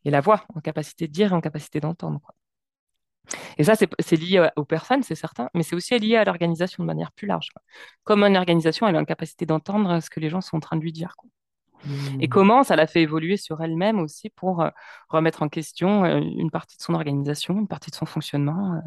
[0.05, 2.21] et la voix, en capacité de dire et en capacité d'entendre.
[3.58, 6.84] Et ça, c'est lié à- aux personnes, c'est certain, mais c'est aussi lié à l'organisation
[6.84, 7.49] de manière plus large.
[7.53, 7.62] quoi.
[8.03, 10.77] Comme une organisation, elle a une capacité d'entendre ce que les gens sont en train
[10.77, 11.15] de lui dire.
[11.17, 11.29] quoi.
[12.19, 12.29] Et Hmm.
[12.29, 14.69] comment ça l'a fait évoluer sur elle-même aussi pour euh,
[15.10, 18.82] remettre en question euh, une partie de son organisation, une partie de son fonctionnement.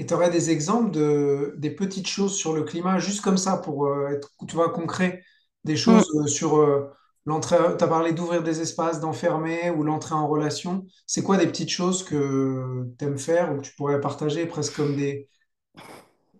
[0.00, 3.58] Et tu aurais des exemples de des petites choses sur le climat, juste comme ça,
[3.58, 5.22] pour euh, être, tu vois, concret,
[5.64, 6.04] des Mm.
[6.04, 6.90] choses euh, sur euh,
[7.26, 7.58] l'entrée.
[7.78, 10.86] Tu as parlé d'ouvrir des espaces, d'enfermer ou l'entrée en relation.
[11.06, 14.76] C'est quoi des petites choses que tu aimes faire ou que tu pourrais partager presque
[14.76, 15.28] comme des,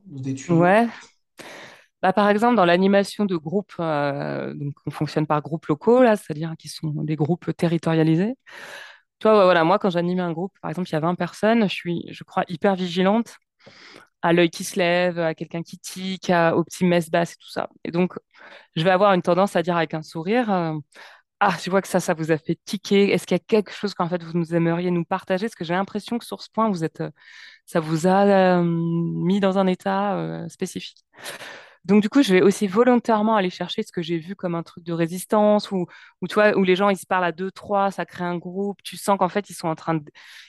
[0.06, 0.74] des tuyaux?
[0.74, 0.90] Ouais.
[2.02, 6.54] Bah, par exemple, dans l'animation de groupes, donc on fonctionne par groupes locaux, là, c'est-à-dire
[6.58, 8.36] qui sont des groupes territorialisés.
[9.24, 11.74] Ouais, voilà, moi, quand j'anime un groupe, par exemple, il y a 20 personnes, je
[11.74, 13.36] suis, je crois, hyper vigilante
[14.22, 17.50] à l'œil qui se lève, à quelqu'un qui tique, à, aux petits messes et tout
[17.50, 17.68] ça.
[17.84, 18.14] Et donc,
[18.76, 20.74] je vais avoir une tendance à dire avec un sourire, euh,
[21.40, 23.12] Ah, je vois que ça, ça vous a fait tiquer.
[23.12, 25.46] Est-ce qu'il y a quelque chose qu'en fait vous nous aimeriez nous partager?
[25.46, 27.10] Parce que j'ai l'impression que sur ce point, vous êtes, euh,
[27.66, 28.26] ça vous a
[28.58, 30.98] euh, mis dans un état spécifique.
[31.84, 34.62] Donc, du coup, je vais aussi volontairement aller chercher ce que j'ai vu comme un
[34.62, 35.86] truc de résistance ou,
[36.20, 38.82] ou où les gens, ils se parlent à deux, trois, ça crée un groupe.
[38.82, 40.04] Tu sens qu'en fait, ils sont en train de,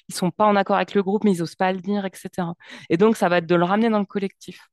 [0.10, 2.50] ils sont pas en accord avec le groupe, mais ils osent pas le dire, etc.
[2.90, 4.68] Et donc, ça va être de le ramener dans le collectif.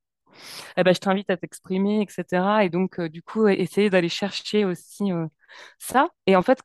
[0.76, 2.64] Eh ben, je t'invite à t'exprimer, etc.
[2.64, 5.26] Et donc, euh, du coup, essayer d'aller chercher aussi euh,
[5.78, 6.08] ça.
[6.26, 6.60] Et en fait,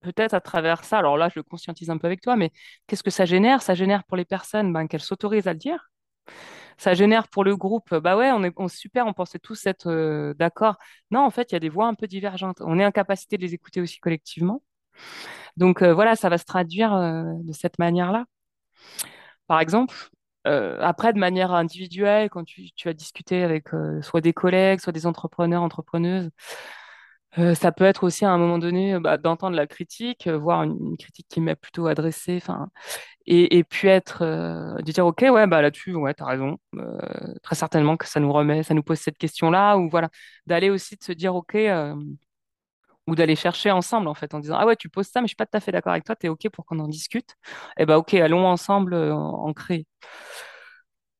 [0.00, 2.52] peut-être à travers ça, alors là, je le conscientise un peu avec toi, mais
[2.86, 3.62] qu'est-ce que ça génère?
[3.62, 5.90] Ça génère pour les personnes ben, qu'elles s'autorisent à le dire.
[6.78, 10.34] Ça génère pour le groupe, bah ouais, on est super, on pensait tous être euh,
[10.34, 10.76] d'accord.
[11.10, 12.60] Non, en fait, il y a des voix un peu divergentes.
[12.60, 14.62] On est en capacité de les écouter aussi collectivement.
[15.56, 18.26] Donc euh, voilà, ça va se traduire euh, de cette manière-là.
[19.46, 19.94] Par exemple,
[20.44, 23.68] après, de manière individuelle, quand tu, as discuté avec
[24.02, 26.30] soit des collègues, soit des entrepreneurs, entrepreneuses,
[27.54, 30.96] ça peut être aussi à un moment donné bah, d'entendre la critique, voire une, une
[30.96, 32.40] critique qui m'est plutôt adressée,
[33.26, 36.58] et, et puis être, euh, de dire, OK, ouais, bah là-dessus, ouais, t'as raison.
[36.76, 36.98] Euh,
[37.42, 40.08] très certainement que ça nous remet, ça nous pose cette question-là, ou voilà,
[40.46, 41.94] d'aller aussi de se dire, OK, euh,
[43.06, 45.30] ou d'aller chercher ensemble, en fait, en disant, ah ouais, tu poses ça, mais je
[45.30, 47.36] suis pas tout à fait d'accord avec toi, t'es OK pour qu'on en discute.
[47.78, 49.86] Eh ben, OK, allons ensemble en, en créer.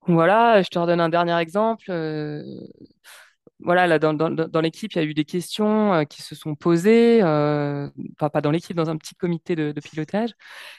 [0.09, 1.90] Voilà, je te redonne un dernier exemple.
[3.61, 7.23] Voilà, là, dans, l'équipe, il y a eu des questions euh, qui se sont posées,
[7.23, 10.31] euh, enfin, pas dans l'équipe, dans un petit comité de, pilotage.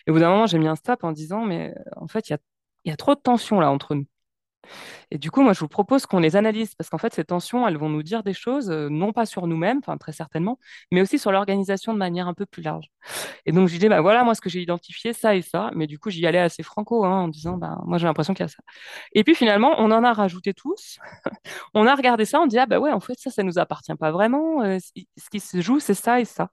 [0.05, 2.29] Et au bout d'un moment, j'ai mis un stop en disant, mais euh, en fait,
[2.29, 2.39] il y a,
[2.85, 4.05] y a trop de tensions là entre nous.
[5.11, 7.67] Et du coup, moi, je vous propose qu'on les analyse parce qu'en fait, ces tensions,
[7.67, 10.59] elles vont nous dire des choses, euh, non pas sur nous-mêmes, très certainement,
[10.91, 12.87] mais aussi sur l'organisation de manière un peu plus large.
[13.45, 15.71] Et donc, je disais, bah voilà, moi, ce que j'ai identifié, ça et ça.
[15.75, 18.43] Mais du coup, j'y allais assez franco, hein, en disant, bah, moi, j'ai l'impression qu'il
[18.43, 18.59] y a ça.
[19.13, 20.97] Et puis, finalement, on en a rajouté tous.
[21.73, 23.93] On a regardé ça, on dit, ah bah ouais, en fait, ça, ça nous appartient
[23.95, 24.63] pas vraiment.
[24.63, 26.49] Euh, ce qui se joue, c'est ça et ça.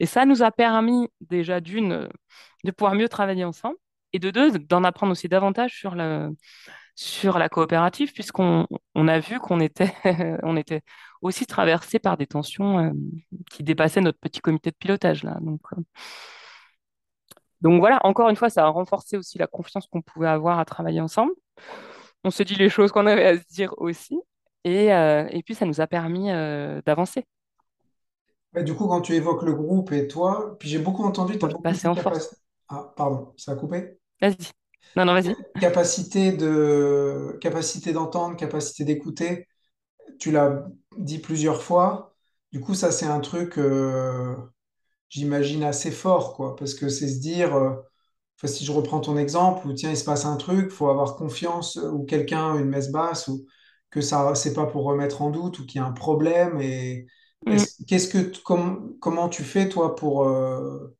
[0.00, 2.08] Et ça nous a permis déjà d'une, euh,
[2.64, 3.76] de pouvoir mieux travailler ensemble
[4.12, 6.30] et de deux, d'en apprendre aussi davantage sur le,
[6.94, 9.92] sur la coopérative, puisqu'on on a vu qu'on était,
[10.42, 10.82] on était
[11.22, 12.90] aussi traversé par des tensions euh,
[13.50, 15.38] qui dépassaient notre petit comité de pilotage là.
[15.40, 15.82] Donc, euh,
[17.60, 20.64] donc voilà, encore une fois, ça a renforcé aussi la confiance qu'on pouvait avoir à
[20.64, 21.32] travailler ensemble.
[22.24, 24.18] On se dit les choses qu'on avait à se dire aussi.
[24.64, 26.28] Et, euh, et puis, ça nous a permis
[26.86, 27.26] d'avancer
[28.54, 31.36] Ouais, du coup, quand tu évoques le groupe et toi, puis j'ai beaucoup entendu, as
[31.38, 32.34] beaucoup passer en force.
[32.68, 33.98] Ah, pardon, ça a coupé?
[34.20, 34.59] Vas-y.
[34.96, 35.36] Non, non, vas-y.
[35.58, 39.46] Capacité de, capacité d'entendre, capacité d'écouter.
[40.20, 40.66] Tu l'as
[40.98, 42.14] dit plusieurs fois.
[42.52, 44.36] Du coup, ça, c'est un truc, euh,
[45.10, 47.72] j'imagine, assez fort, quoi, parce que c'est se dire, euh,
[48.38, 51.16] enfin, si je reprends ton exemple, où tiens, il se passe un truc, faut avoir
[51.16, 53.46] confiance, euh, ou quelqu'un, une messe basse, ou
[53.90, 56.60] que ça, c'est pas pour remettre en doute, ou qu'il y a un problème.
[56.62, 57.06] Et
[57.46, 57.66] Mm.
[57.66, 60.96] est-ce- qu'est-ce que, com- comment tu fais, toi, pour euh,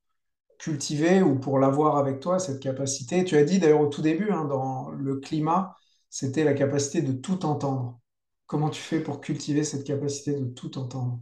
[0.61, 3.25] cultiver ou pour l'avoir avec toi, cette capacité?
[3.25, 5.77] Tu as dit d'ailleurs au tout début, hein, dans le climat,
[6.11, 8.01] c'était la capacité de tout entendre.
[8.47, 11.21] Comment tu fais pour cultiver cette capacité de tout entendre?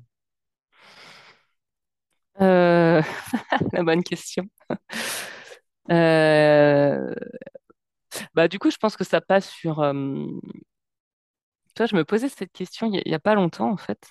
[2.41, 3.03] Euh,
[3.73, 4.49] la bonne question.
[5.91, 7.15] Euh,
[8.35, 9.81] bah, du coup, je pense que ça passe sur.
[9.81, 9.93] euh,
[11.75, 13.77] Toi, je me posais cette question il y a, il y a pas longtemps, en
[13.77, 14.11] fait,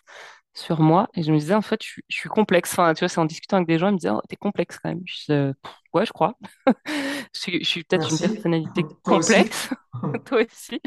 [0.58, 2.72] sur moi, et je me disais, en fait, je, suis je suis complexe.
[2.74, 4.80] Enfin, tu vois, c'est en discutant avec des gens, ils me disaient, oh, t'es complexe
[4.80, 5.02] quand même.
[5.06, 5.54] Je disais,
[5.94, 6.36] ouais, je crois.
[7.36, 9.44] Je suis, je suis peut-être une personnalité Toi aussi?
[9.44, 9.70] complexe,
[10.26, 10.82] toi aussi.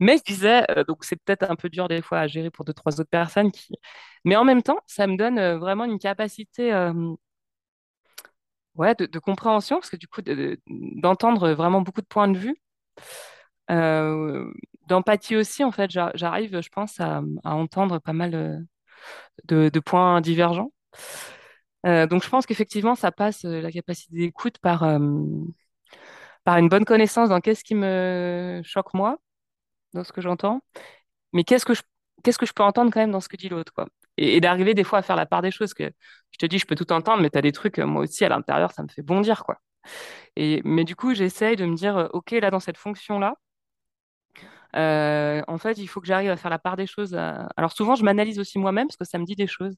[0.00, 2.64] Mais je disais, euh, donc c'est peut-être un peu dur des fois à gérer pour
[2.64, 3.74] deux, trois autres personnes qui.
[4.24, 6.72] Mais en même temps, ça me donne euh, vraiment une capacité.
[6.72, 6.92] euh,
[8.76, 10.60] ouais, de, de compréhension, parce que du coup, de- de-
[11.00, 12.56] d'entendre vraiment beaucoup de points de vue.
[13.70, 14.52] Euh,
[14.88, 15.90] d'empathie aussi, en fait.
[15.90, 18.66] J'arrive, je pense, à, à entendre pas mal
[19.44, 20.72] de, points divergents.
[21.86, 24.98] Euh, donc, je pense qu'effectivement, ça passe euh, la capacité d'écoute par, euh,
[26.44, 29.18] par une bonne connaissance dans qu'est-ce qui me choque moi,
[29.94, 30.62] dans ce que j'entends,
[31.32, 31.82] mais qu'est-ce que je,
[32.24, 33.88] qu'est-ce que je peux entendre quand même dans ce que dit l'autre, quoi.
[34.18, 35.92] Et, et d'arriver des fois à faire la part des choses, que
[36.32, 38.28] je te dis, je peux tout entendre, mais tu as des trucs, moi aussi, à
[38.28, 39.58] l'intérieur, ça me fait bondir, quoi.
[40.36, 43.36] Et, mais du coup, j'essaye de me dire, OK, là, dans cette fonction-là,
[44.76, 47.14] euh, en fait, il faut que j'arrive à faire la part des choses.
[47.56, 49.76] Alors souvent, je m'analyse aussi moi-même parce que ça me dit des choses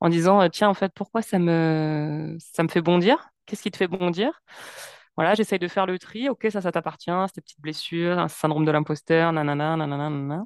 [0.00, 3.30] en disant, euh, tiens, en fait, pourquoi ça me ça me fait bondir?
[3.46, 4.42] Qu'est-ce qui te fait bondir?
[5.16, 6.28] Voilà, j'essaye de faire le tri.
[6.30, 10.44] Ok, ça, ça t'appartient, ces petites blessures, un syndrome de l'imposteur, nanana, nanana, nanana.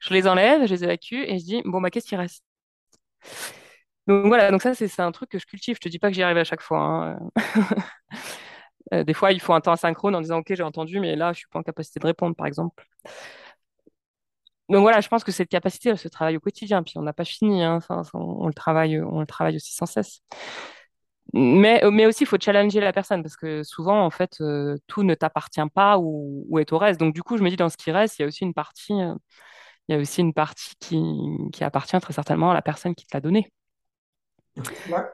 [0.00, 2.44] Je les enlève, je les évacue et je dis, bon, bah, qu'est-ce qui reste?
[4.08, 5.76] Donc voilà, donc ça, c'est c'est un truc que je cultive.
[5.76, 6.80] Je te dis pas que j'y arrive à chaque fois.
[6.80, 7.18] hein.
[8.92, 11.32] Euh, des fois, il faut un temps asynchrone en disant, ok, j'ai entendu, mais là,
[11.32, 12.86] je suis pas en capacité de répondre, par exemple.
[14.68, 17.12] Donc voilà, je pense que cette capacité, elle se travaille au quotidien, puis on n'a
[17.12, 17.80] pas fini, hein.
[18.14, 18.98] On, le travaille,
[19.56, 20.20] aussi sans cesse.
[21.34, 25.02] Mais, mais aussi, il faut challenger la personne, parce que souvent, en fait, euh, tout
[25.02, 27.00] ne t'appartient pas ou, est au reste.
[27.00, 28.54] Donc du coup, je me dis, dans ce qui reste, il y a aussi une
[28.54, 29.14] partie, euh,
[29.88, 31.02] il y a aussi une partie qui,
[31.52, 33.50] qui appartient très certainement à la personne qui te l'a donné.
[34.88, 35.10] Là,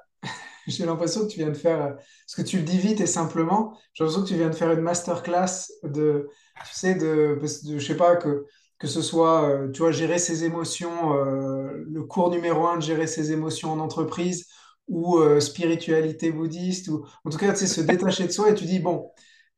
[0.71, 3.07] j'ai l'impression que tu viens de faire, euh, parce que tu le dis vite et
[3.07, 6.29] simplement, j'ai l'impression que tu viens de faire une masterclass de,
[6.67, 8.45] tu sais, de, je sais pas, que,
[8.79, 12.83] que ce soit, euh, tu vois, gérer ses émotions, euh, le cours numéro un de
[12.83, 14.47] gérer ses émotions en entreprise,
[14.89, 18.65] ou spiritualité bouddhiste, ou en tout cas, tu sais, se détacher de soi et tu
[18.65, 19.11] dis, bon,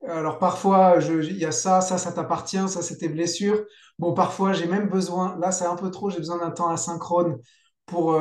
[0.07, 3.65] alors parfois, il y a ça, ça, ça t'appartient, ça, c'est tes blessures.
[3.99, 7.39] Bon, parfois, j'ai même besoin, là, c'est un peu trop, j'ai besoin d'un temps asynchrone
[7.87, 8.19] pour,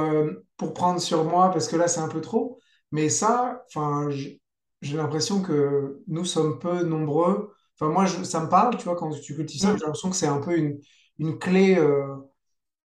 [0.58, 2.60] pour prendre sur moi, parce que là, c'est un peu trop.
[2.92, 7.54] Mais ça, enfin, j'ai l'impression que nous sommes peu nombreux.
[7.80, 10.10] Enfin, moi, je- ça me parle, tu vois, quand tu cultives ça, Mm, j'ai l'impression
[10.10, 10.80] que c'est un peu une,
[11.20, 12.16] une clé, euh,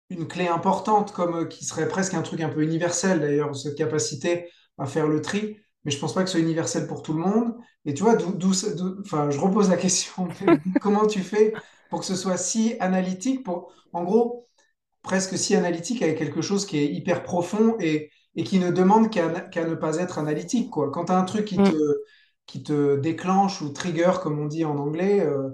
[0.10, 3.78] une clé importante, comme euh, qui serait presque un truc un peu universel d'ailleurs, cette
[3.78, 5.58] capacité à faire le tri.
[5.86, 7.56] Mais je pense pas que ce soit universel pour tout le monde.
[7.86, 8.52] Et tu vois, d'où,
[9.02, 10.30] enfin, je repose la question,
[10.80, 11.54] comment tu fais
[11.90, 14.48] pour que ce soit si analytique, pour, en gros,
[15.04, 19.10] presque si analytique avec quelque chose qui est hyper profond et, et qui ne demande
[19.12, 20.92] qu'à ne pas être analytique, quoi.
[20.92, 21.94] Quand tu as un truc qui te, mm,
[22.46, 25.50] qui te déclenche ou trigger, comme on dit en anglais, euh,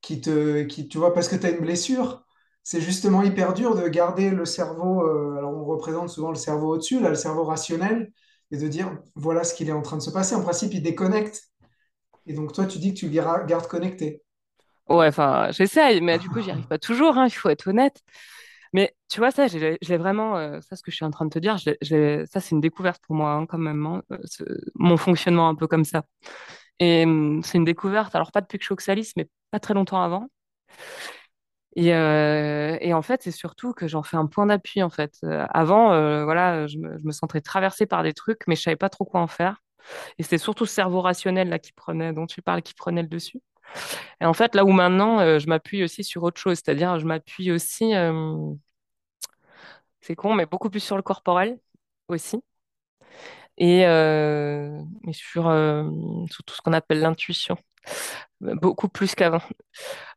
[0.00, 2.24] qui te, qui, tu vois, parce que tu as une blessure,
[2.62, 6.74] c'est justement hyper dur de garder le cerveau, euh, alors on représente souvent le cerveau
[6.74, 8.12] au-dessus, là, le cerveau rationnel,
[8.50, 10.34] et de dire, voilà ce qu'il est en train de se passer.
[10.34, 11.44] En principe, il déconnecte.
[12.26, 13.12] Et donc, toi, tu dis que tu le
[13.46, 14.22] gardes connecté.
[14.88, 18.02] Ouais, enfin, j'essaye, mais du coup, j'y arrive pas toujours, hein, il faut être honnête.
[18.74, 21.26] Mais tu vois, ça, j'ai j'ai vraiment, euh, ça, ce que je suis en train
[21.26, 23.58] de te dire, je l'ai- je l'ai- ça, c'est une découverte pour moi, hein, quand
[23.58, 24.44] même, hein, euh, ce-
[24.76, 26.04] mon fonctionnement un peu comme ça.
[26.80, 29.74] Et hum, c'est une découverte, alors pas depuis que je suis Oxalis, mais pas très
[29.74, 30.28] longtemps avant.
[31.76, 35.14] Et, euh, en fait, c'est surtout que j'en fais un point d'appui, en fait.
[35.50, 35.88] Avant,
[36.24, 39.20] voilà, je me, je sentais traversée par des trucs, mais je savais pas trop quoi
[39.20, 39.60] en faire.
[40.18, 43.08] Et c'était surtout le cerveau rationnel là qui prenait, dont tu parles, qui prenait le
[43.08, 43.40] dessus.
[44.20, 47.06] Et en fait, là où maintenant, euh, je m'appuie aussi sur autre chose, c'est-à-dire je
[47.06, 48.54] m'appuie aussi, euh,
[50.00, 51.58] c'est con, mais beaucoup plus sur le corporel
[52.08, 52.42] aussi,
[53.58, 54.80] et, euh,
[55.12, 55.44] sur,
[56.46, 57.56] tout ce qu'on appelle l'intuition,
[58.40, 59.42] beaucoup plus qu'avant.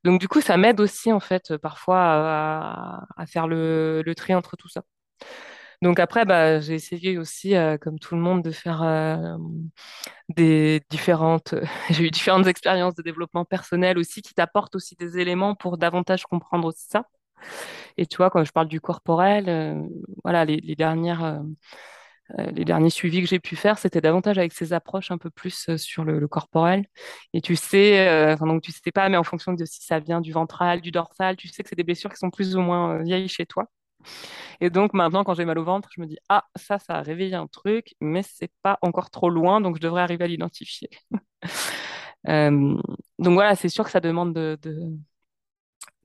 [0.04, 4.70] Donc du coup, ça m'aide aussi en fait parfois à, faire le tri entre tout
[4.70, 4.84] ça.
[5.82, 9.38] Donc après, bah, j'ai essayé aussi, euh, comme tout le monde, de faire euh,
[10.30, 11.56] des différentes.
[11.90, 16.24] J'ai eu différentes expériences de développement personnel aussi qui t'apportent aussi des éléments pour davantage
[16.26, 17.06] comprendre ça.
[17.98, 19.82] Et tu vois, quand je parle du corporel, euh,
[20.24, 21.40] voilà, les, dernières, euh,
[22.40, 25.30] euh, les derniers suivis que j'ai pu faire, c'était davantage avec ces approches un peu
[25.30, 26.86] plus euh, sur le, corporel.
[27.34, 30.22] Et tu sais, euh, donc tu sais pas, mais en fonction de si ça vient
[30.22, 33.00] du ventral, du dorsal, tu sais que c'est des blessures qui sont plus ou moins
[33.00, 33.68] euh, vieilles chez toi.
[34.62, 37.02] Et donc maintenant, quand j'ai mal au ventre, je me dis, ah, ça, ça a
[37.02, 40.90] réveillé un truc, mais c'est pas encore trop loin, donc je devrais arriver à l'identifier.
[42.28, 42.76] Euh,
[43.20, 44.58] donc voilà, c'est sûr que ça demande de,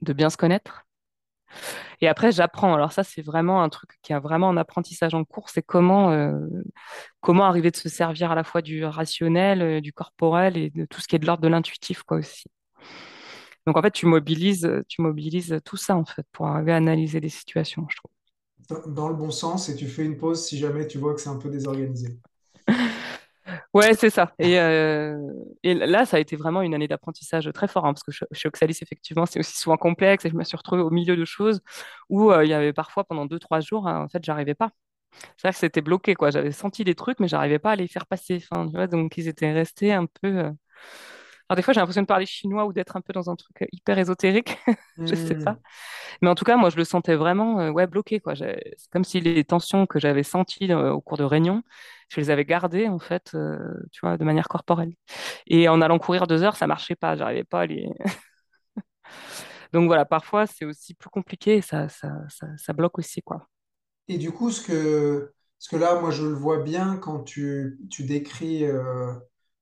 [0.02, 0.84] de, bien se connaître.
[2.00, 2.74] Et après, j'apprends.
[2.74, 6.10] Alors ça, c'est vraiment un truc qui a vraiment un apprentissage en cours, c'est comment,
[6.12, 6.38] euh,
[7.20, 10.84] comment arriver de se servir à la fois du rationnel, euh, du corporel et de
[10.84, 12.44] tout ce qui est de l'ordre de l'intuitif, quoi, aussi.
[13.66, 17.20] Donc en fait, tu mobilises, tu mobilises tout ça, en fait, pour arriver à analyser
[17.20, 18.10] les situations, je trouve.
[18.86, 21.28] Dans le bon sens et tu fais une pause si jamais tu vois que c'est
[21.28, 22.18] un peu désorganisé.
[23.74, 24.32] Ouais, c'est ça.
[24.38, 25.16] Et, euh,
[25.62, 28.26] et là, ça a été vraiment une année d'apprentissage très fort, hein, parce que chez
[28.32, 31.24] chez Oxalis, effectivement, c'est aussi souvent complexe et je me suis retrouvée au milieu de
[31.24, 31.60] choses
[32.08, 34.70] où euh, il y avait parfois pendant deux, trois jours, hein, en fait, j'arrivais pas.
[35.36, 36.30] C'est-à-dire que c'était bloqué, quoi.
[36.30, 38.42] J'avais senti des trucs, mais j'arrivais pas à les faire passer.
[38.52, 40.52] Enfin, tu vois, donc ils étaient restés un peu, euh,
[41.52, 43.60] Alors des fois, j'ai l'impression de parler chinois ou d'être un peu dans un truc
[43.60, 44.56] euh, hyper ésotérique.
[44.96, 45.52] Je sais pas.
[45.52, 45.60] Hmm.
[46.22, 48.34] Mais en tout cas, moi, je le sentais vraiment euh, ouais, bloqué, quoi.
[48.34, 48.56] C'est
[48.90, 51.62] comme si les tensions que j'avais senties euh, au cours de réunion,
[52.08, 53.58] je les avais gardées, en fait, euh,
[53.90, 54.94] tu vois, de manière corporelle.
[55.46, 57.16] Et en allant courir deux heures, ça marchait pas.
[57.16, 57.86] J'arrivais pas à les...
[59.74, 63.46] Donc voilà, parfois, c'est aussi plus compliqué et ça, ça, ça, ça bloque aussi, quoi.
[64.08, 67.78] Et du coup, ce que, ce que là, moi, je le vois bien quand tu,
[67.90, 69.12] tu décris euh,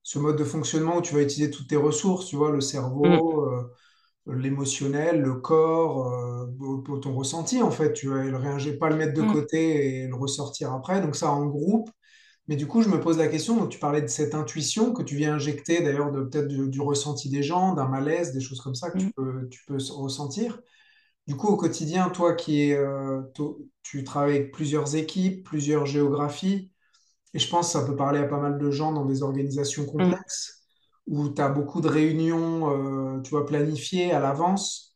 [0.03, 2.61] ce mode de fonctionnement où tu vas utiliser toutes tes ressources, tu vois, le
[3.03, 3.71] Mm, cerveau, euh,
[4.27, 7.93] l'émotionnel, le corps, euh, ton ressenti, en fait.
[7.93, 11.01] Tu vas le réingérer, pas le mettre de mm, côté et le ressortir après.
[11.01, 11.89] Donc ça, en groupe.
[12.47, 15.03] Mais du coup, je me pose la question, donc tu parlais de cette intuition que
[15.03, 18.61] tu viens injecter, d'ailleurs, de, peut-être du, du ressenti des gens, d'un malaise, des choses
[18.61, 20.59] comme ça que tu mm, peux, tu peux ressentir.
[21.27, 23.21] Du coup, au quotidien, toi qui es, euh,
[23.83, 26.71] tu travailles avec plusieurs équipes, plusieurs géographies,
[27.33, 29.83] et je pense que ça peut parler à pas mal de gens dans des organisations
[29.83, 29.87] mm.
[29.87, 30.63] complexes,
[31.07, 34.95] où tu as beaucoup de réunions, euh, tu vois, planifiées à l'avance.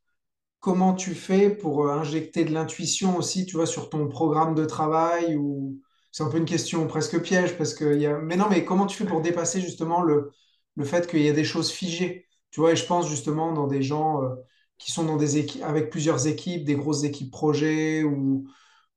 [0.60, 4.66] Comment tu fais pour euh, injecter de l'intuition aussi, tu vois, sur ton programme de
[4.66, 5.80] travail ou
[6.12, 8.18] c'est un peu une question presque piège parce que y a...
[8.20, 10.32] Mais non, mais comment tu fais pour dépasser justement le,
[10.76, 12.26] le fait qu'il y a des choses figées?
[12.52, 14.30] Tu vois, et je pense justement dans des gens euh,
[14.78, 18.48] qui sont dans des équipes avec plusieurs équipes, des grosses équipes projets ou,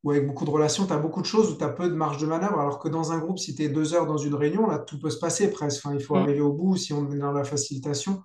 [0.09, 1.95] ou avec beaucoup de relations, tu as beaucoup de choses où tu as peu de
[1.95, 4.35] marge de manœuvre, alors que dans un groupe, si tu es deux heures dans une
[4.35, 5.85] réunion, là, tout peut se passer presque.
[5.85, 6.23] Enfin, il faut mm.
[6.23, 8.23] arriver au bout si on est dans la facilitation.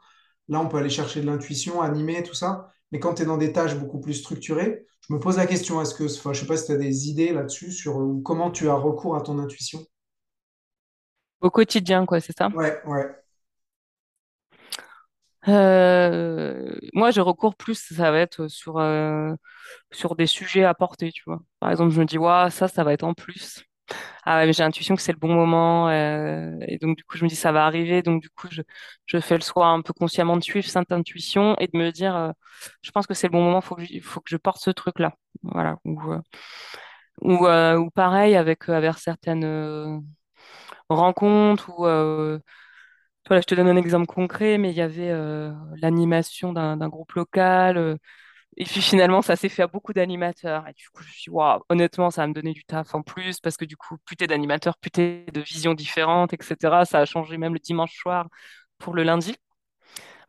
[0.48, 2.70] Là, on peut aller chercher de l'intuition, animer, tout ça.
[2.94, 5.82] Mais quand tu es dans des tâches beaucoup plus structurées, je me pose la question,
[5.82, 8.50] est-ce que, enfin, je sais pas si tu as des idées là-dessus sur euh, comment
[8.50, 9.86] tu as recours à ton intuition?
[11.42, 12.48] Au quotidien, quoi, c'est ça?
[12.56, 13.10] Ouais, ouais.
[15.50, 19.34] Euh, moi, je recours plus, ça va être sur, euh,
[19.92, 21.42] sur des sujets à porter, tu vois.
[21.60, 23.64] Par exemple, je me dis, ouais, ça, ça va être en plus.
[24.26, 25.90] Ah ouais, j'ai l'intuition que c'est le bon moment.
[25.90, 28.04] euh, et donc, du coup, je me dis, ça va arriver.
[28.04, 28.62] Donc, du coup, je,
[29.08, 32.16] je fais le choix un peu consciemment de suivre cette intuition et de me dire,
[32.16, 32.32] euh,
[32.84, 34.72] je pense que c'est le bon moment, faut que je, faut que je porte ce
[34.72, 35.14] truc-là.
[35.44, 35.78] Voilà.
[35.86, 36.20] Ou, euh,
[37.22, 40.02] ou, euh, ou pareil avec, avec certaines
[40.90, 41.86] rencontres ou,
[43.28, 45.52] voilà, je te donne un exemple concret, mais il y avait euh,
[45.82, 47.78] l'animation d'un groupe local.
[47.78, 47.98] euh,
[48.58, 50.68] et puis finalement, ça s'est fait à beaucoup d'animateurs.
[50.68, 52.96] Et du coup, je me suis dit, waouh, honnêtement, ça va me donner du taf
[52.96, 56.86] en plus, parce que du coup, plus d'animateurs, plus de visions différentes, etc.
[56.86, 58.28] Ça a changé même le dimanche soir
[58.80, 59.36] pour le lundi.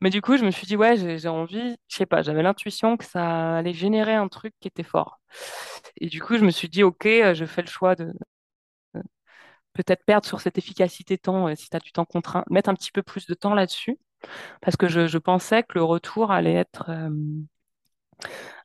[0.01, 2.43] Mais du coup, je me suis dit, ouais, j'ai j'ai envie, je sais pas, j'avais
[2.43, 5.21] l'intuition que ça allait générer un truc qui était fort.
[6.01, 8.13] Et du coup, je me suis dit, ok, euh, je fais le choix de
[9.75, 12.75] peut-être perdre sur cette efficacité temps, euh, si tu as du temps contraint, mettre un
[12.75, 13.99] petit peu plus de temps là-dessus,
[14.62, 17.11] parce que je, je pensais que le retour allait être, euh,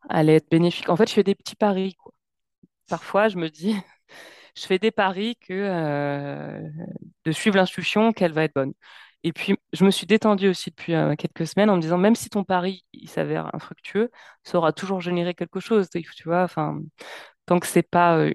[0.09, 0.89] allait être bénéfique.
[0.89, 2.13] En fait, je fais des petits paris, quoi.
[2.89, 3.75] Parfois, je me dis,
[4.57, 6.61] je fais des paris que euh,
[7.25, 8.73] de suivre l'instruction, qu'elle va être bonne.
[9.23, 12.29] Et puis, je me suis détendue aussi depuis quelques semaines en me disant, même si
[12.29, 14.11] ton pari il s'avère infructueux,
[14.43, 15.89] ça aura toujours généré quelque chose.
[15.91, 16.79] Tu vois, enfin,
[17.45, 18.29] tant que c'est pas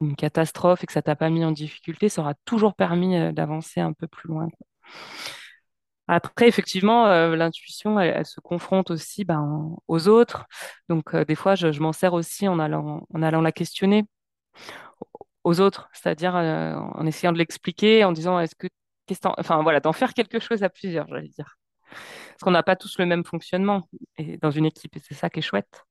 [0.00, 3.32] une catastrophe et que ça t'a pas mis en difficulté, ça aura toujours permis euh,
[3.32, 4.48] d'avancer un peu plus loin.
[6.08, 10.46] Après, effectivement, euh, l'intuition, elle, se confronte aussi ben, aux autres.
[10.88, 14.04] Donc, euh, des fois, je, m'en sers aussi en allant, en allant la questionner
[15.44, 18.66] aux autres, c'est-à-dire en essayant de l'expliquer, en disant est-ce que,
[19.38, 21.56] enfin voilà, d'en faire quelque chose à plusieurs, j'allais dire.
[21.90, 23.88] Parce qu'on n'a pas tous le même fonctionnement
[24.18, 25.84] et dans une équipe, et c'est ça qui est chouette.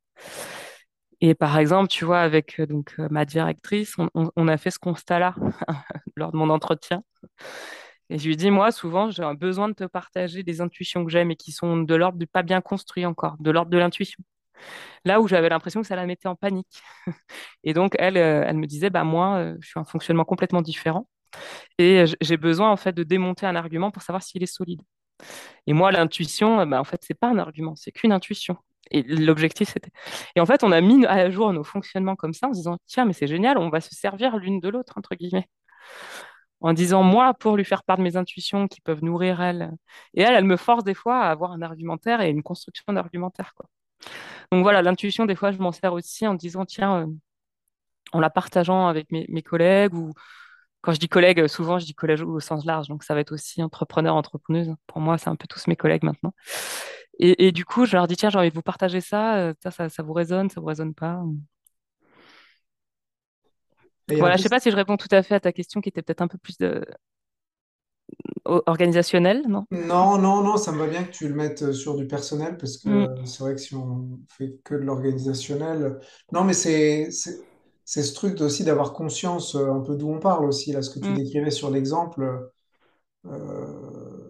[1.21, 4.79] Et par exemple, tu vois, avec euh, donc euh, ma directrice, on, a fait ce
[4.79, 5.35] constat-là
[6.15, 7.03] lors de mon entretien.
[8.09, 11.11] Et je lui dis, moi, souvent, j'ai un besoin de te partager des intuitions que
[11.11, 14.23] j'ai, mais qui sont de l'ordre du pas bien construit encore, de l'ordre de l'intuition.
[15.05, 16.81] Là où j'avais l'impression que ça la mettait en panique.
[17.63, 21.07] Et donc, elle, euh, elle me disait, bah moi, je suis un fonctionnement complètement différent.
[21.79, 24.81] Et j'ai besoin, en fait, de démonter un argument pour savoir s'il est solide.
[25.67, 28.57] Et moi, l'intuition, bah, en fait, c'est pas un argument, c'est qu'une intuition.
[28.91, 29.91] Et l'objectif, c'était.
[30.35, 32.77] Et en fait, on a mis à jour nos fonctionnements comme ça en se disant,
[32.87, 35.47] tiens, mais c'est génial, on va se servir l'une de l'autre, entre guillemets.
[36.61, 39.71] En disant, moi, pour lui faire part de mes intuitions qui peuvent nourrir elle.
[40.13, 43.53] Et elle, elle me force des fois à avoir un argumentaire et une construction d'argumentaire.
[44.51, 47.07] Donc voilà, l'intuition, des fois, je m'en sers aussi en disant, tiens, euh,
[48.11, 50.13] en la partageant avec mes, collègues ou
[50.81, 53.33] quand je dis collègues, souvent je dis collègue au sens large, donc ça va être
[53.33, 54.73] aussi entrepreneur, entrepreneuse.
[54.87, 56.33] Pour moi, c'est un peu tous mes collègues maintenant.
[57.19, 59.53] Et, et du coup, je leur dis, tiens, j'ai envie de vous partager ça, euh,
[59.63, 61.21] ça, ça, ça vous résonne, ça vous résonne pas.
[64.09, 65.89] Et Voilà, je sais pas si je réponds tout à fait à ta question qui
[65.89, 66.83] était peut-être un peu plus de...
[68.45, 69.65] organisationnelle, non?
[69.71, 72.57] Non, non, non, ça me va bien que tu le mettes euh, sur du personnel
[72.57, 75.99] parce Mm, que c'est vrai que si on fait que de l'organisationnel.
[76.31, 77.45] Non, mais c'est c'est
[77.85, 80.89] c'est ce truc aussi d'avoir conscience euh, un peu d'où on parle aussi, là, ce
[80.89, 82.49] que tu mm, décrivais sur l'exemple.
[83.25, 84.29] euh,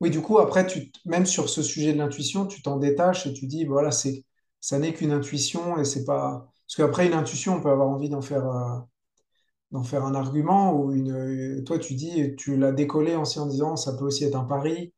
[0.00, 3.26] Oui, du coup, après, tu, t- même sur ce sujet de l'intuition, tu t'en détaches
[3.26, 4.24] et tu dis, voilà, c'est,
[4.60, 6.46] ça n'est qu'une intuition et c'est pas.
[6.66, 8.78] Parce qu'après, une intuition, on peut avoir envie d'en faire, euh,
[9.72, 11.12] d'en faire un argument ou une.
[11.12, 14.44] euh, Toi, tu dis, tu l'as décollé en en disant, ça peut aussi être un
[14.44, 14.92] pari.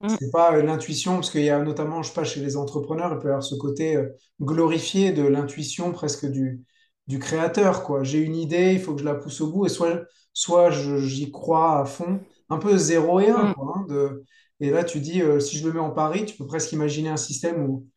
[0.00, 2.56] Mm, C'est pas euh, l'intuition, parce qu'il y a notamment, je sais pas, chez les
[2.56, 4.08] entrepreneurs, il peut y avoir ce côté euh,
[4.40, 6.62] glorifié de l'intuition presque du,
[7.06, 8.02] du créateur, quoi.
[8.04, 10.02] J'ai une idée, il faut que je la pousse au bout, et soit,
[10.32, 13.54] soit je- j'y crois à fond, un peu zéro et un, mm.
[13.54, 13.74] quoi.
[13.78, 14.24] hein, de...
[14.64, 17.08] Et là, tu dis, euh, si je le mets en pari, tu peux presque imaginer
[17.10, 17.88] un système où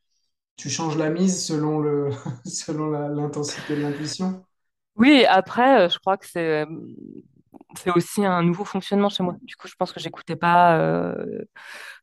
[0.57, 1.81] tu changes la mise selon
[3.15, 4.45] l'intensité de l'intuition.
[4.95, 6.65] Oui, après, euh, je crois que c'est euh,
[7.75, 9.35] c'est aussi un nouveau fonctionnement chez moi.
[9.41, 11.15] Du coup, je pense que j'écoutais pas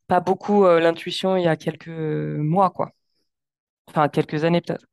[0.07, 2.91] pas beaucoup l'intuition il y a quelques mois, quoi.
[3.87, 4.85] Enfin, quelques années peut-être.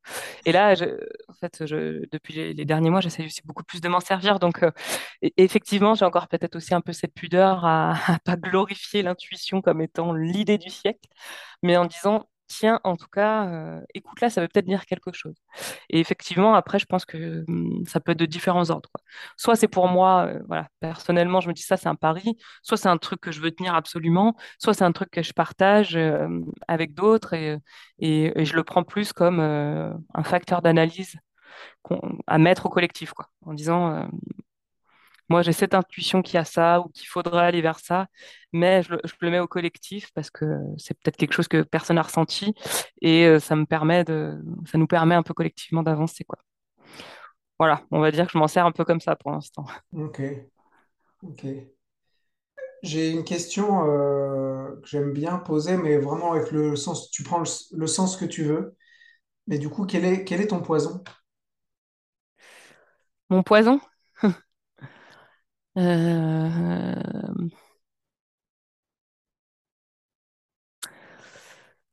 [0.45, 0.85] Et là, je-
[1.27, 4.39] en fait, je, depuis les, derniers mois, j'essaie aussi beaucoup plus de m'en servir.
[4.39, 4.71] Donc, euh,
[5.37, 10.13] effectivement, j'ai encore peut-être aussi un peu cette pudeur à pas glorifier l'intuition comme étant
[10.13, 11.07] l'idée du siècle,
[11.63, 15.35] mais en disant, tiens, en tout cas, euh, écoute-là, ça veut peut-être dire quelque chose.
[15.89, 18.91] Et effectivement, après, je pense que hum, ça peut être de différents ordres.
[19.37, 22.37] Soit c'est pour moi, euh, voilà, personnellement, je me dis ça, c'est un pari.
[22.61, 24.35] Soit c'est un truc que je veux tenir absolument.
[24.59, 26.27] Soit c'est un truc que je partage euh,
[26.67, 27.57] avec d'autres et,
[27.99, 31.15] et, je le prends plus comme un facteur d'analyse
[32.27, 33.29] à mettre au collectif, quoi.
[33.45, 34.07] En disant,
[35.29, 38.07] moi, j'ai cette intuition qu'il y a ça ou qu'il faudrait aller vers ça,
[38.53, 40.45] mais je, le je le mets au collectif parce que
[40.77, 42.53] c'est peut-être quelque chose que personne n'a ressenti
[43.01, 46.37] et euh, ça me permet de, ça nous permet un peu collectivement d'avancer, quoi.
[47.59, 49.65] Voilà, on va dire que je m'en sers un peu comme ça pour l'instant.
[49.93, 50.19] Ok,
[51.21, 51.43] ok.
[52.83, 57.39] J'ai une question euh, que j'aime bien poser, mais vraiment avec le sens, tu prends
[57.39, 57.45] le,
[57.77, 58.75] le sens que tu veux.
[59.47, 61.03] Mais du coup, quel est, quel est ton poison?
[63.29, 63.81] Mon poison?
[65.77, 67.49] Euh,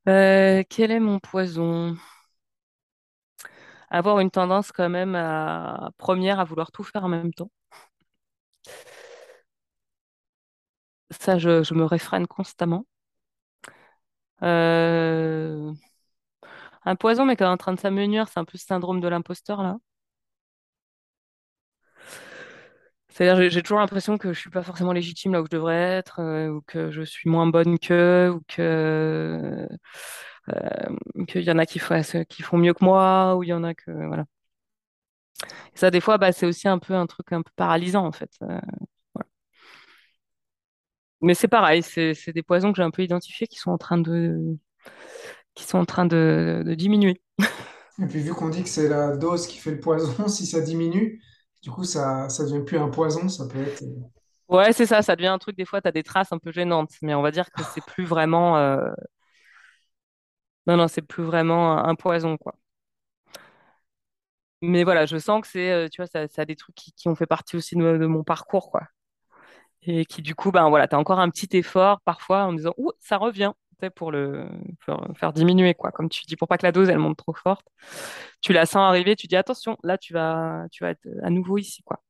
[0.08, 1.96] euh, quel est mon poison?
[3.90, 7.50] Avoir une tendance quand même à première à vouloir tout faire en même temps.
[11.20, 12.84] Ça, je, me réfrène constamment.
[14.42, 15.72] Euh,
[16.84, 19.08] un poison, mais qui est en train de s'amenuire, c'est un peu le syndrome de
[19.08, 19.78] l'imposteur, là.
[23.10, 26.20] C'est-à-dire, j'ai toujours l'impression que je suis pas forcément légitime là où je devrais être,
[26.20, 29.66] euh, ou que je suis moins bonne qu'eux, ou que
[30.48, 33.74] euh, qu'il y en a qui, font mieux que moi, ou il y en a
[33.74, 34.24] que voilà.
[35.74, 38.12] Et ça, des fois, bah, c'est aussi un peu un truc un peu paralysant en
[38.12, 38.30] fait.
[38.42, 38.60] Euh.
[41.22, 43.98] Mais c'est pareil, c'est des poisons que j'ai un peu identifiés qui sont en train
[43.98, 44.56] de
[45.54, 47.20] qui sont en train de diminuer.
[48.02, 50.60] Et puis vu qu'on dit que c'est la dose qui fait le poison, si ça
[50.60, 51.20] diminue,
[51.62, 53.82] du coup, ça, ça devient plus un poison, ça peut être...
[54.48, 56.50] Ouais, c'est ça, ça devient un truc, des fois, tu as des traces un peu
[56.52, 58.58] gênantes, mais on va dire que c'est plus vraiment.
[58.58, 58.90] euh,
[60.66, 62.54] Non, non, c'est plus vraiment un, poison, quoi.
[64.62, 67.14] Mais voilà, je sens que c'est, euh, tu vois, ça, a des trucs qui, ont
[67.14, 68.82] fait partie aussi de, mon parcours, quoi.
[69.82, 72.74] Et qui, du coup, ben voilà, tu as encore un petit effort parfois en disant,
[72.76, 73.52] ouh, ça revient,
[73.88, 74.46] pour le
[75.16, 75.90] faire diminuer, quoi.
[75.92, 77.66] Comme tu dis, pour pas que la dose, elle monte trop forte.
[78.42, 81.58] Tu la sens arriver, tu dis, attention, là, tu vas, tu vas être à nouveau
[81.58, 82.02] ici, quoi.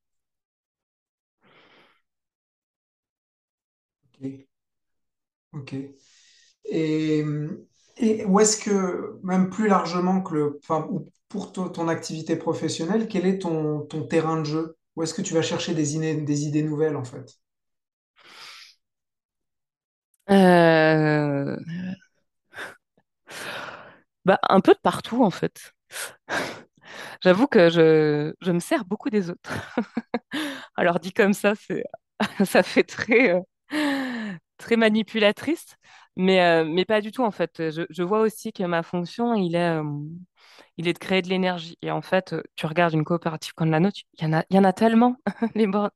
[4.18, 4.46] Ok.
[5.52, 5.74] ok.
[6.66, 7.24] Et,
[8.26, 10.60] où est-ce que, même plus largement que le...
[10.62, 14.76] Enfin, ou pour to- ton activité professionnelle, quel est ton, ton terrain de jeu?
[14.96, 17.38] Où est-ce que tu vas chercher des, iné- des idées nouvelles, en fait?
[20.30, 21.56] Euh,
[24.24, 25.72] Bah, un peu de partout, en fait.
[27.22, 29.50] J'avoue que je, je me sers beaucoup des autres.
[30.76, 31.54] Alors, dit comme ça,
[32.44, 33.40] ça fait très, euh,
[34.58, 35.76] très manipulatrice,
[36.16, 37.70] mais, euh, mais pas du tout, en fait.
[37.70, 39.80] Je, je vois aussi que ma fonction, il est,
[40.76, 41.76] il est de créer de l'énergie.
[41.82, 44.56] Et en fait, tu regardes une coopérative comme la nôtre, il y en a, il
[44.56, 45.16] y en a tellement.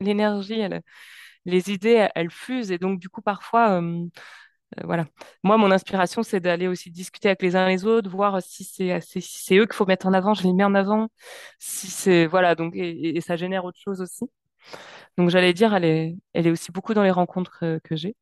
[0.01, 0.83] L'énergie, elle-
[1.45, 2.71] les idées, elles, fusent.
[2.73, 4.05] Et donc, du coup, parfois, euh,
[4.79, 5.07] euh, voilà.
[5.45, 9.01] Moi, mon inspiration, c'est d'aller aussi discuter avec les uns les autres, voir si c'est
[9.01, 11.09] c'est- si c'est eux qu'il faut mettre en avant, je les mets en avant.
[11.59, 14.25] Si c'est voilà, donc et, ça génère autre chose aussi.
[15.19, 18.17] Donc j'allais dire, elle est, elle est aussi beaucoup dans les rencontres que, que j'ai.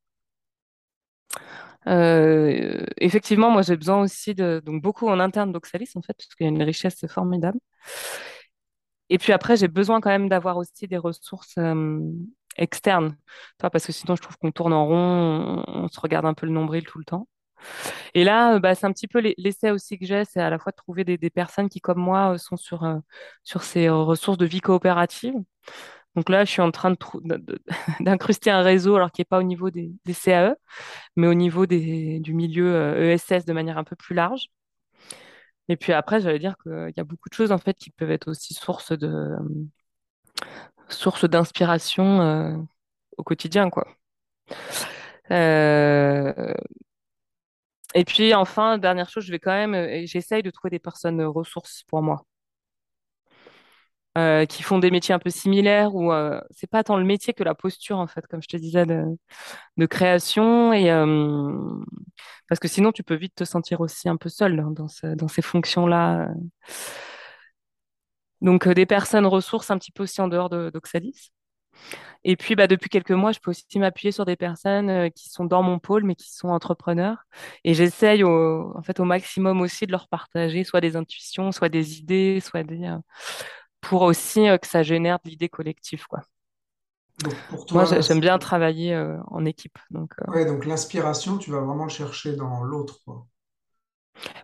[1.87, 6.33] Euh, effectivement, moi, j'ai besoin aussi de donc beaucoup en interne d'Oxalis en fait, parce
[6.35, 7.59] qu'il y a une richesse formidable.
[9.09, 11.99] Et puis après, j'ai besoin quand même d'avoir aussi des ressources euh,
[12.57, 13.17] externes,
[13.59, 16.45] Toi, parce que sinon, je trouve qu'on tourne en rond, on, se regarde un peu
[16.45, 17.27] le nombril tout le temps.
[18.13, 20.49] Et là, euh, bah, c'est un petit peu l'e- l'essai aussi que j'ai, c'est à
[20.49, 22.97] la fois de trouver des, personnes qui, comme moi, euh, sont sur, euh,
[23.43, 25.33] sur ces ressources de vie coopérative
[26.15, 26.91] Donc là, je suis en train
[28.01, 29.93] d'incruster un réseau, alors qui n'est pas au niveau des,
[30.25, 30.55] CAE,
[31.15, 34.49] mais au niveau des, du milieu ESS de manière un peu plus large.
[35.69, 38.11] Et puis après, j'allais dire qu'il y a beaucoup de choses en fait qui peuvent
[38.11, 39.35] être aussi source de
[40.89, 42.55] source d'inspiration euh,
[43.17, 43.87] au quotidien, quoi.
[45.31, 46.53] Euh,
[47.95, 51.21] et puis enfin, dernière chose, je vais quand même, euh, j'essaye de trouver des personnes
[51.23, 52.25] ressources pour moi.
[54.47, 57.55] qui font des métiers un peu similaires euh, c'est pas tant le métier que la
[57.55, 60.89] posture en fait, comme je te disais, de, création et
[62.49, 65.41] parce que sinon tu peux vite te sentir aussi un peu seul hein, dans ces
[65.41, 66.29] fonctions-là.
[68.43, 71.31] Donc euh, des personnes ressources un petit peu aussi en dehors de d'Oxalis.
[72.23, 75.29] Et puis bah, depuis quelques mois, je peux aussi m'appuyer sur des personnes euh, qui
[75.29, 77.23] sont dans mon pôle mais qui sont entrepreneurs
[77.63, 81.69] et j'essaye au, en fait au maximum aussi de leur partager soit des intuitions, soit
[81.69, 82.97] des idées, soit des euh,
[83.81, 86.21] pour aussi que ça génère de l'idée collective quoi.
[87.19, 89.77] Donc pour Moi, toi, j'aime bien travailler euh, en équipe.
[89.91, 93.01] Donc, euh, ouais, donc l'inspiration, tu vas vraiment le chercher dans l'autre.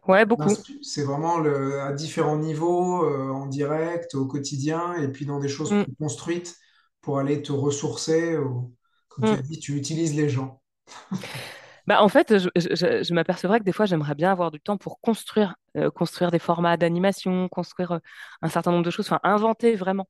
[0.07, 0.57] Ouais, beaucoup.
[0.81, 5.49] C'est vraiment le, à différents niveaux, euh, en direct, au quotidien, et puis dans des
[5.49, 6.57] choses Mm, plus construites
[7.01, 8.37] pour aller te ressourcer.
[8.37, 8.73] ou-
[9.09, 9.39] comme tu mm.
[9.39, 10.61] as dit, tu utilises les gens.
[11.87, 14.59] Bah, en fait, je, je, je- je m'apercevrais que des fois, j'aimerais bien avoir du
[14.59, 17.99] temps pour construire, euh, construire des formats d'animation, construire euh,
[18.41, 20.07] un certain nombre de choses, enfin, inventer vraiment.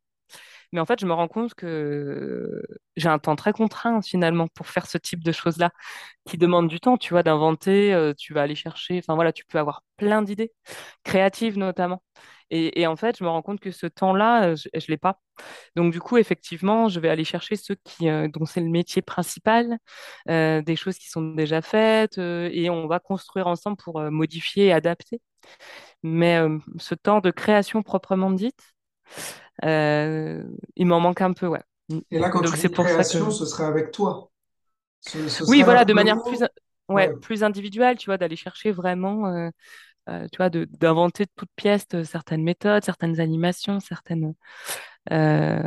[0.71, 2.61] Mais en fait, je me rends compte que
[2.95, 5.71] j'ai un temps très contraint finalement pour faire ce type de choses-là,
[6.25, 8.13] qui demande du temps, tu vois, d'inventer.
[8.17, 10.51] tu vas aller chercher, enfin voilà, tu peux avoir plein d'idées,
[11.03, 12.03] créatives notamment.
[12.51, 15.19] Et, en fait, je me rends compte que ce temps-là, je ne l'ai pas.
[15.75, 19.77] Donc du coup, effectivement, je vais aller chercher ceux qui, dont c'est le métier principal,
[20.27, 25.21] des choses qui sont déjà faites, et on va construire ensemble pour modifier et adapter.
[26.03, 26.39] Mais
[26.79, 28.73] ce temps de création proprement dite,
[29.63, 31.61] il m'en manque un peu, ouais.
[32.11, 33.17] Et là, quand Donc tu dis pour ça que...
[33.17, 34.31] création, ce serait avec toi.
[35.01, 36.43] Ce, ce Oui, voilà, de manière plus,
[36.89, 37.15] ouais, Ouais.
[37.21, 39.49] plus individuelle, tu vois, d'aller chercher vraiment, euh,
[40.09, 44.33] euh, tu vois, de- d'inventer de toutes pièces euh, certaines méthodes, certaines animations, certaines...
[45.13, 45.63] euh,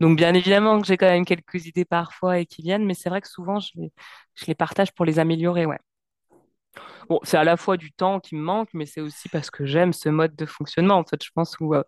[0.00, 3.08] Donc bien évidemment que j'ai quand même quelques idées parfois et qui viennent, mais c'est
[3.10, 3.92] vrai que souvent je les,
[4.34, 5.78] je les partage pour les améliorer, ouais.
[7.08, 9.64] Bon, c'est à la fois du temps qui me manque, mais c'est aussi parce que
[9.66, 11.82] j'aime ce mode de fonctionnement, en fait, je pense, où euh,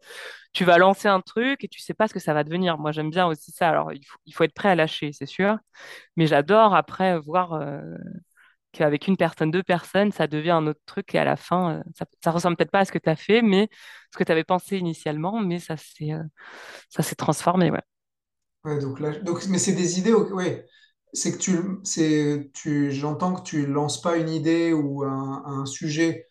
[0.52, 2.78] tu vas lancer un truc et tu sais pas ce que ça va devenir.
[2.78, 3.68] Moi, j'aime bien aussi ça.
[3.70, 5.58] Alors, il faut, il faut être prêt à lâcher, c'est sûr,
[6.16, 7.80] mais j'adore après voir euh,
[8.72, 11.82] qu'avec une personne, deux personnes, ça devient un autre truc et à la fin, euh,
[11.96, 13.68] ça, ça ressemble peut-être pas à ce que tu as fait, mais
[14.12, 16.12] ce que tu avais pensé initialement, mais ça s'est
[16.90, 17.82] ça transformé, ouais.
[18.64, 20.66] Ouais, donc là, donc, mais c'est des idées, ouais.
[21.12, 25.66] C'est que tu, c'est, tu, j'entends que tu lances pas une idée ou un, un
[25.66, 26.28] sujet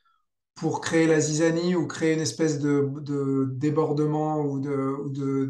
[0.55, 4.71] pour créer la zizanie ou créer une espèce de, de débordement ou de,
[5.05, 5.47] ou de,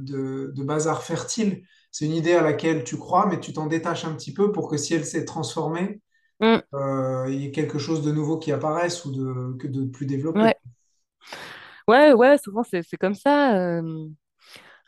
[0.56, 1.64] de, bazar fertile.
[1.92, 4.70] C'est une idée à laquelle tu crois, mais tu t'en détaches un petit peu pour
[4.70, 6.02] que si elle s'est transformée,
[6.42, 9.86] Mm, euh, il y ait quelque chose de nouveau qui apparaisse ou de, que de
[9.86, 10.46] plus développé.
[10.46, 10.56] ouais.
[11.88, 13.58] Ouais, ouais, souvent c'est c'est comme ça.
[13.58, 14.08] euh.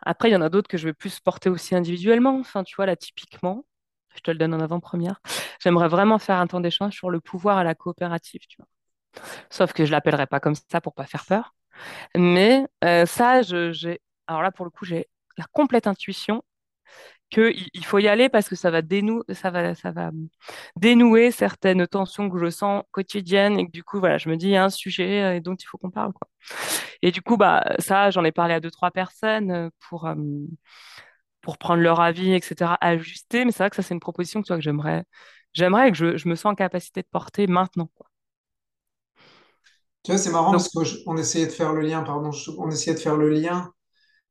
[0.03, 2.39] Après, il y en a d'autres que je vais plus porter aussi individuellement.
[2.39, 3.65] Enfin, tu vois, là, typiquement,
[4.15, 5.21] je te le donne en avant-première.
[5.59, 8.67] J'aimerais vraiment faire un temps d'échange sur le pouvoir à la coopérative, tu vois.
[9.49, 11.53] Sauf que je l'appellerai pas comme ça pour pas faire peur.
[12.15, 14.01] Mais euh, ça, j'ai.
[14.27, 15.07] Alors là, pour le coup, j'ai
[15.37, 16.43] la complète intuition
[17.31, 20.11] que il il faut y aller parce que ça va va
[20.75, 24.47] dénouer certaines tensions que je sens quotidiennes et que du coup, voilà, je me dis,
[24.47, 26.11] il y a un sujet euh, dont il faut qu'on parle.
[27.01, 30.15] Et du coup, bah, ça, j'en ai parlé à deux, trois personnes euh, pour, euh,
[31.41, 33.45] pour prendre leur avis, etc., ajuster.
[33.45, 35.03] Mais c'est vrai que ça, c'est une proposition que, tu vois, que j'aimerais,
[35.53, 38.07] j'aimerais et que je, je me sens en capacité de porter maintenant, quoi.
[40.03, 40.69] Tu vois, c'est marrant Donc, parce
[41.05, 43.71] qu'on essayait de faire le lien, pardon, je- on essayait de faire le lien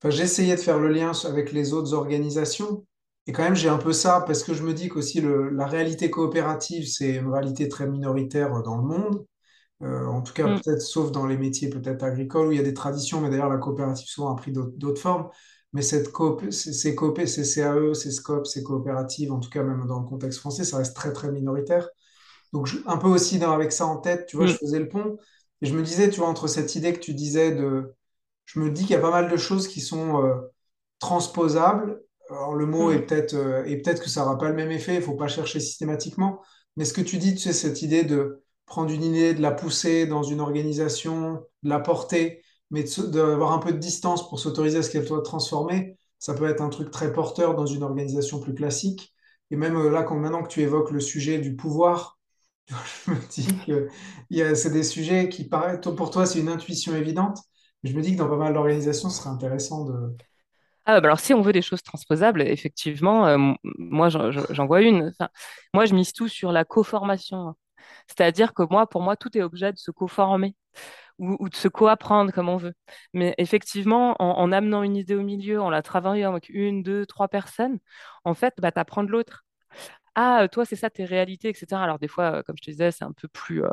[0.02, 2.86] Enfin, j'essayais de faire le lien avec les autres organisations.
[3.26, 5.66] Et quand même, j'ai un peu ça parce que je me dis qu'aussi le- la
[5.66, 9.26] réalité coopérative, c'est une réalité très minoritaire dans le monde.
[9.82, 12.60] Euh, en tout cas, mm, peut-être sauf dans les métiers peut-être agricoles où il y
[12.60, 15.28] a des traditions, mais d'ailleurs, la coopérative souvent a pris d'autres formes.
[15.72, 20.00] Mais cette coop, ces ces CAE, ces SCOP, ces coopératives, en tout cas même dans
[20.00, 21.88] le contexte français, ça reste très très minoritaire.
[22.52, 24.78] Donc, je- un peu aussi dans- avec ça en tête, tu vois, je mm, faisais
[24.80, 25.18] le pont
[25.62, 27.94] et je me disais, tu vois, entre cette idée que tu disais de
[28.46, 30.36] je me dis qu'il y a pas mal de choses qui sont euh,
[30.98, 32.02] transposables.
[32.30, 34.70] Alors, le mot est mm, peut-être euh, et peut-être que ça n'aura pas le même
[34.70, 36.42] effet, il ne faut pas chercher systématiquement.
[36.76, 39.50] Mais ce que tu dis, tu sais, cette idée de prendre une idée, de la
[39.52, 44.78] pousser dans une organisation, de la porter, mais d'avoir un peu de distance pour s'autoriser
[44.78, 48.40] à ce qu'elle soit transformée, ça peut être un truc très porteur dans une organisation
[48.40, 49.14] plus classique.
[49.50, 52.18] Et même euh, là, quand, maintenant que tu évoques le sujet du pouvoir,
[52.68, 53.88] je me dis que
[54.54, 57.38] c'est des sujets qui paraissent, pour toi, c'est une intuition évidente.
[57.82, 60.14] Je me dis que dans pas mal d'organisations, ce serait intéressant de...
[60.84, 65.12] Ah, bah alors si on veut des choses transposables, effectivement, euh, moi j'en vois une.
[65.74, 67.54] Moi je mise tout sur la co-formation.
[68.08, 70.54] C'est-à-dire que moi, pour moi, tout est objet de se co-former
[71.20, 72.74] ou, de se co-apprendre comme on veut.
[73.14, 77.06] Mais effectivement, en, en amenant une idée au milieu, en la travaillant avec une, deux,
[77.06, 77.78] trois personnes,
[78.24, 79.44] en fait, bah, tu apprends de l'autre.
[80.16, 81.82] Ah, toi, c'est ça tes réalités, etc.
[81.84, 83.68] Alors des fois, euh, comme je te disais, c'est un peu plus, euh,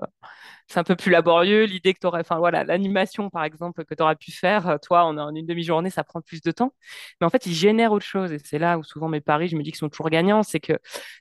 [0.67, 1.63] c'est un peu plus laborieux.
[1.65, 5.03] L'idée que tu enfin voilà, l'animation par exemple que tu aurais pu faire, euh, toi,
[5.05, 6.73] en, en une demi-journée, ça prend plus de temps.
[7.19, 8.31] Mais en fait, ils génèrent autre chose.
[8.31, 10.43] Et c'est là où souvent mes paris, je me dis qu'ils sont toujours gagnants.
[10.43, 10.73] C'est que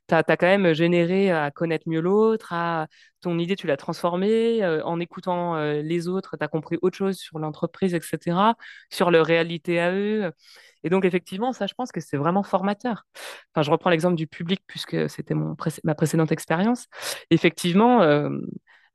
[0.08, 2.86] tu as, quand même généré à connaître mieux l'autre, à
[3.22, 4.64] ton idée, tu l'as transformée.
[4.84, 8.54] en écoutant les autres, tu as compris autre chose sur l'entreprise, etc.,
[8.90, 10.30] sur leur réalité à eux.
[10.86, 13.06] Et donc, effectivement, ça, je pense que c'est vraiment formateur.
[13.52, 16.86] Enfin, je reprends l'exemple du public puisque c'était ma précédente expérience.
[17.30, 18.30] Effectivement, euh,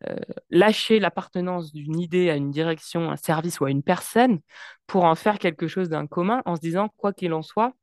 [0.08, 0.16] euh,
[0.50, 4.40] lâcher l'appartenance d'une idée à une direction, un service ou à une personne
[4.88, 7.74] pour en faire quelque chose d'un commun en se disant, quoi qu'il en soit,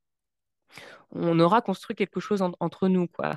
[1.12, 3.36] on aura construit quelque chose en- entre nous, quoi.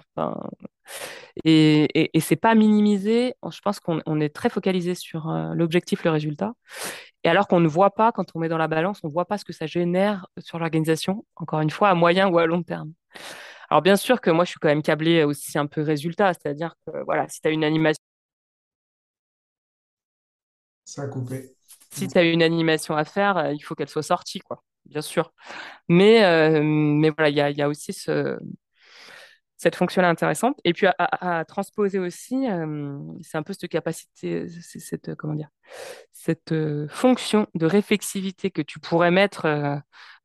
[1.46, 3.36] Et et, et c'est pas minimisé.
[3.52, 6.54] Je pense qu'on on est très focalisé sur euh, l'objectif, le résultat.
[7.24, 9.26] Et alors qu'on ne voit pas, quand on met dans la balance, on ne voit
[9.26, 12.64] pas ce que ça génère sur l'organisation, encore une fois, à moyen ou à long
[12.64, 12.94] terme.
[13.70, 16.76] Alors bien sûr que moi, je suis quand même câblée aussi un peu résultat, c'est-à-dire
[16.88, 18.00] que voilà, si tu as une animation
[20.86, 21.56] Ça a coupé.
[21.92, 25.02] si tu as une animation à faire, euh, il faut qu'elle soit sortie, quoi, bien
[25.02, 25.34] sûr.
[25.90, 28.38] Mais, euh, mais voilà, il y a, il y a aussi ce,
[29.62, 30.60] cette fonction-là intéressante.
[30.64, 35.50] Et puis à, transposer aussi, euh, c'est un peu cette capacité, cette, comment dire,
[36.12, 39.76] cette euh, fonction de réflexivité que tu pourrais mettre euh,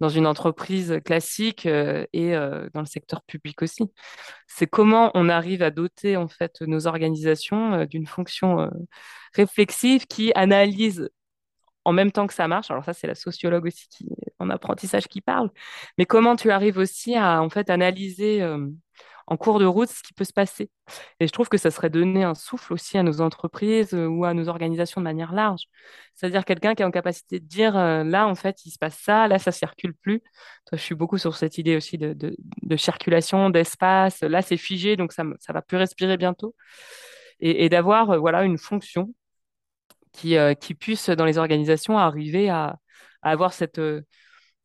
[0.01, 2.32] dans une entreprise classique et
[2.74, 3.84] dans le secteur public aussi.
[4.47, 8.70] C'est comment on arrive à doter en fait nos organisations d'une fonction
[9.34, 11.09] réflexive qui analyse
[11.84, 12.70] en même temps que ça marche.
[12.70, 14.07] Alors ça, c'est la sociologue aussi qui,
[14.39, 15.51] en apprentissage qui parle.
[15.97, 18.43] Mais comment tu arrives aussi à en fait analyser
[19.27, 20.70] en cours de route ce qui peut se passer.
[21.20, 24.24] Et je trouve que ça serait donner un souffle aussi à nos entreprises euh, ou
[24.24, 25.64] à nos organisations de manière large.
[26.14, 28.99] C'est-à-dire quelqu'un qui est en capacité de dire euh, là, en fait, il se passe
[28.99, 30.22] ça, là, ça circule plus.
[30.72, 32.37] Je suis beaucoup sur cette idée aussi de,
[32.77, 34.20] circulation, d'espace.
[34.22, 36.55] Là, c'est figé, donc ça, ça va plus respirer bientôt.
[37.41, 39.12] Et, d'avoir euh, voilà une fonction
[40.12, 40.39] qui,
[40.74, 42.79] puisse, dans les organisations, arriver à,
[43.22, 43.81] avoir cette,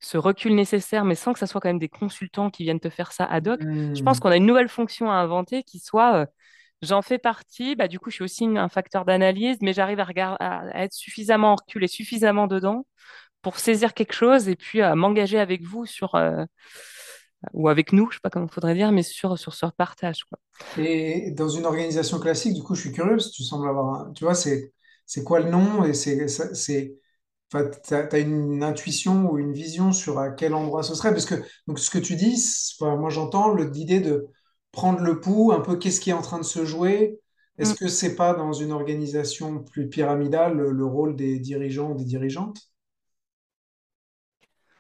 [0.02, 2.89] ce recul nécessaire, mais sans que ça soit quand même des consultants qui viennent te
[2.89, 3.62] faire ça ad hoc.
[3.95, 4.22] Je pense Hmm.
[4.22, 6.26] qu'on a une nouvelle fonction à inventer qui soit, euh,
[6.82, 10.06] j'en fais partie, bah, du coup, je suis aussi un facteur d'analyse, mais j'arrive à,
[10.39, 12.86] à, à être suffisamment en recul et suffisamment dedans
[13.43, 16.45] pour saisir quelque chose et puis à m'engager avec vous sur, euh,
[17.54, 20.24] ou avec nous, je sais pas comment il faudrait dire, mais sur, sur ce partage,
[20.26, 20.38] quoi.
[20.76, 24.02] Et dans une organisation classique, du coup, je suis curieux parce que tu sembles avoir
[24.10, 24.14] un...
[24.14, 24.74] Tu vois, c'est
[25.26, 26.95] quoi le nom et c'est
[27.54, 31.26] enfin, t'as, t'as une intuition ou une vision sur à quel endroit ce serait parce
[31.26, 31.36] que
[31.68, 32.36] donc ce que tu dis,
[32.80, 34.28] enfin, moi j'entends l'idée de
[34.72, 37.20] prendre le pouls, un peu qu'est-ce qui est en train de se jouer?
[37.58, 37.76] Est-ce Mm.
[37.76, 42.06] que c'est pas dans une organisation plus pyramidale le, le rôle des dirigeants ou des
[42.06, 42.60] dirigeantes?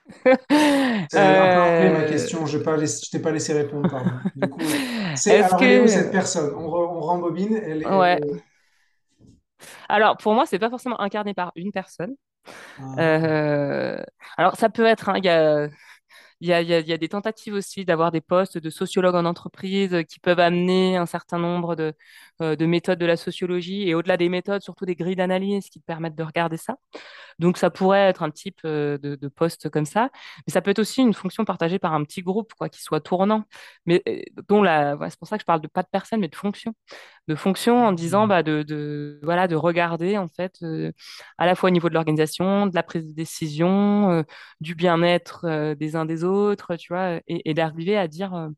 [1.09, 2.63] C'est un peu enflé ma Euh, question, je ne
[3.11, 4.21] t'ai pas laissé répondre, pardon.
[4.35, 4.71] Du coup,
[5.13, 6.11] c'est alors est où cette que...
[6.11, 6.53] personne?
[6.55, 8.19] On, re- on rembobine, elle, Ouais.
[8.19, 8.43] est...
[9.89, 12.15] Alors, pour moi, c'est pas forcément incarné par une personne.
[12.47, 14.03] Ah, Euh,
[14.37, 15.29] alors, ça peut être, il y
[16.53, 21.05] a, des tentatives aussi d'avoir des postes de sociologues en entreprise qui peuvent amener un
[21.05, 21.93] certain nombre de,
[22.41, 25.79] euh, de méthodes de la sociologie et au-delà des méthodes, surtout des grilles d'analyse qui
[25.79, 26.77] te permettent de regarder ça.
[27.39, 30.09] Donc, ça pourrait être un type euh, de, de poste comme ça,
[30.47, 33.01] mais ça peut être aussi une fonction partagée par un petit groupe, quoi, qui soit
[33.01, 33.43] tournant,
[33.85, 36.27] mais euh, dont la, c'est pour ça que je parle de pas de personne, mais
[36.27, 36.73] de fonction,
[37.27, 40.91] de fonction en disant bah, de, de voilà de regarder en fait euh,
[41.37, 44.23] à la fois au niveau de l'organisation, de la prise de décision, euh,
[44.61, 48.49] du bien-être euh, des uns des autres, tu vois, et, et d'arriver à dire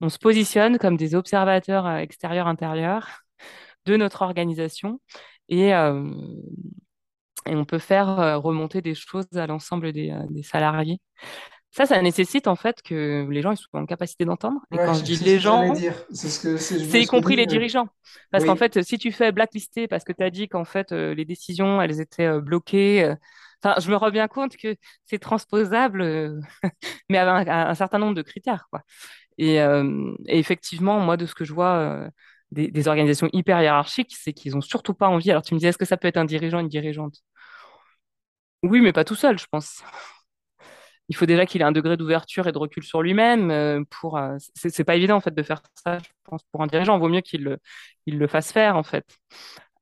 [0.00, 3.08] on se positionne comme des observateurs extérieurs intérieurs
[3.86, 5.00] de notre organisation.
[5.48, 6.10] Et euh,
[7.46, 11.00] et on peut faire euh, remonter des choses à l'ensemble des, euh, des salariés.
[11.70, 14.60] Ça, ça nécessite en fait que les gens ils soient en capacité d'entendre.
[14.72, 15.72] Et ouais, quand je dis les gens.
[16.12, 17.88] C'est ce y compris les dirigeants.
[18.30, 21.14] Parce qu'en fait, si tu fais blacklister parce que tu as dit qu'en fait euh,
[21.14, 23.14] les décisions elles étaient bloquées,
[23.64, 24.76] enfin, je me rends bien compte que
[25.06, 26.42] c'est transposable,
[27.08, 28.82] mais avec un, un certain nombre de critères, quoi.
[29.38, 32.10] Et, euh, et effectivement, moi, de ce que je vois euh,
[32.50, 35.30] des, des organisations hyper hiérarchiques, c'est qu'ils ont surtout pas envie.
[35.30, 37.16] Alors tu me dis, est-ce que ça peut être un dirigeant, une dirigeante?
[38.62, 39.82] Oui, mais pas tout seul, je pense.
[41.08, 44.16] il faut déjà qu'il ait un degré d'ouverture et de recul sur lui-même euh, pour
[44.18, 47.08] euh, c'est pas évident en fait de faire ça je pense pour un dirigeant vaut
[47.08, 47.58] mieux qu'il le,
[48.06, 49.04] il le fasse faire en fait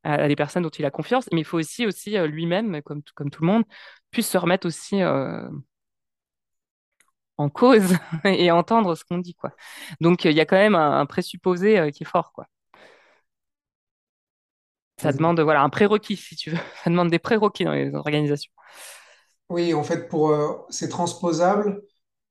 [0.05, 3.03] à, des personnes dont il a confiance mais il faut aussi aussi euh, lui-même comme
[3.15, 3.65] comme tout le monde
[4.11, 5.03] puisse se remettre aussi
[7.39, 9.53] en cause et entendre ce qu'on dit, quoi.
[10.01, 12.47] Donc, il y a quand même un, présupposé qui est fort, quoi.
[15.03, 16.57] Ça demande, voilà, un prérequis, si tu veux.
[16.85, 18.53] Ça demande des prérequis dans les organisations.
[19.49, 21.83] Oui, en fait, pour, euh, c'est transposable.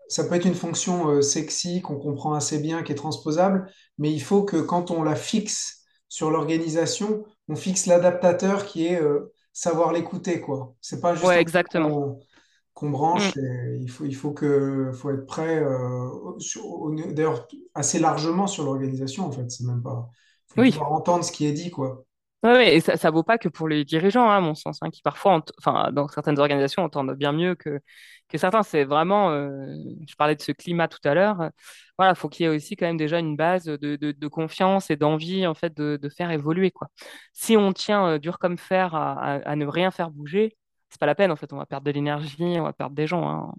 [0.09, 4.11] Ça peut être une fonction euh, sexy qu'on comprend assez bien, qui est transposable, mais
[4.13, 9.34] il faut que quand on la fixe sur l'organisation, on fixe l'adaptateur qui est euh,
[9.53, 10.76] savoir l'écouter, quoi.
[10.82, 11.97] C'est pas juste Ouais, exactement.
[12.74, 13.32] qu'on Mm.
[13.32, 13.38] branche.
[13.38, 15.61] et il faut, il faut que, faut être prêt,
[17.13, 19.49] d'ailleurs, assez largement sur l'organisation, en fait.
[19.51, 20.09] C'est même pas.
[20.55, 20.74] Il faut Oui.
[20.86, 22.05] entendre ce qui est dit, quoi.
[22.44, 24.80] Ouais, ouais, et ça, ça vaut pas que pour les dirigeants, hein, à mon sens,
[24.82, 27.82] hein, qui parfois, enfin, dans certaines organisations, entendent bien mieux que,
[28.30, 28.64] que certains.
[28.64, 29.76] C'est vraiment, euh,
[30.08, 31.42] je parlais de ce climat tout à l'heure.
[31.42, 31.50] euh,
[31.98, 34.90] voilà, faut qu'il y ait aussi quand même déjà une base de, de, de confiance
[34.90, 36.88] et d'envie, en fait, de, de faire évoluer, quoi.
[37.34, 40.56] Si on tient euh, dur comme fer à, à, à ne rien faire bouger,
[40.90, 41.52] c'est pas la peine, en fait.
[41.52, 43.54] On va perdre de l'énergie, on va perdre des gens, hein.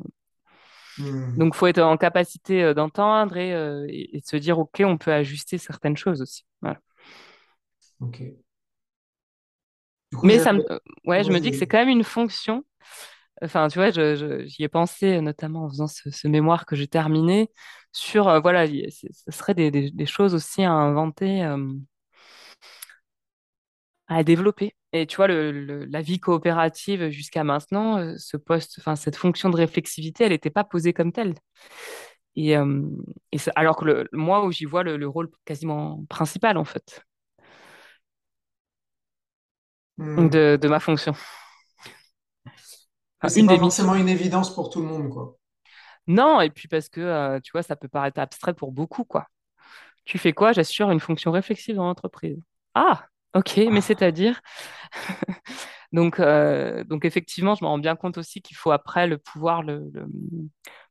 [0.97, 3.51] Hmm, Donc, faut être en capacité euh, d'entendre et,
[3.89, 6.45] et, et de se dire, OK, on peut ajuster certaines choses aussi.
[6.61, 6.79] Voilà.
[8.01, 8.21] ok.
[10.15, 10.63] Coup, Mais ça me,
[11.07, 12.65] ouais, je me dis que c'est quand même une fonction.
[13.43, 17.51] Enfin, tu vois, j'y ai pensé notamment en faisant ce, ce mémoire que j'ai terminé
[17.93, 21.59] sur, euh, voilà, ce serait des, des- des choses aussi à inventer, euh,
[24.09, 24.75] à développer.
[24.93, 29.17] Et tu vois, le, le- la vie coopérative jusqu'à maintenant, euh, ce poste, enfin, cette
[29.17, 31.35] fonction de réflexivité, elle n'était pas posée comme telle.
[32.37, 32.83] Et, euh,
[33.57, 37.03] alors que le, moi, où j'y vois le, le rôle quasiment principal, en fait,
[40.01, 40.29] Hmm.
[40.29, 41.15] de, de ma fonction.
[43.19, 43.87] Enfin, c'est pas des missions.
[43.87, 45.39] forcément une évidence pour tout le monde, quoi.
[46.07, 49.27] Non, et puis parce que, euh, tu vois, ça peut paraître abstrait pour beaucoup, quoi.
[50.05, 50.53] Tu fais quoi?
[50.53, 52.39] J'assure une fonction réflexive dans l'entreprise.
[52.75, 54.41] Ah, ok, mais c'est-à-dire?
[55.93, 59.63] Donc, euh, donc effectivement, je me rends bien compte aussi qu'il faut après le pouvoir
[59.63, 60.07] le, le,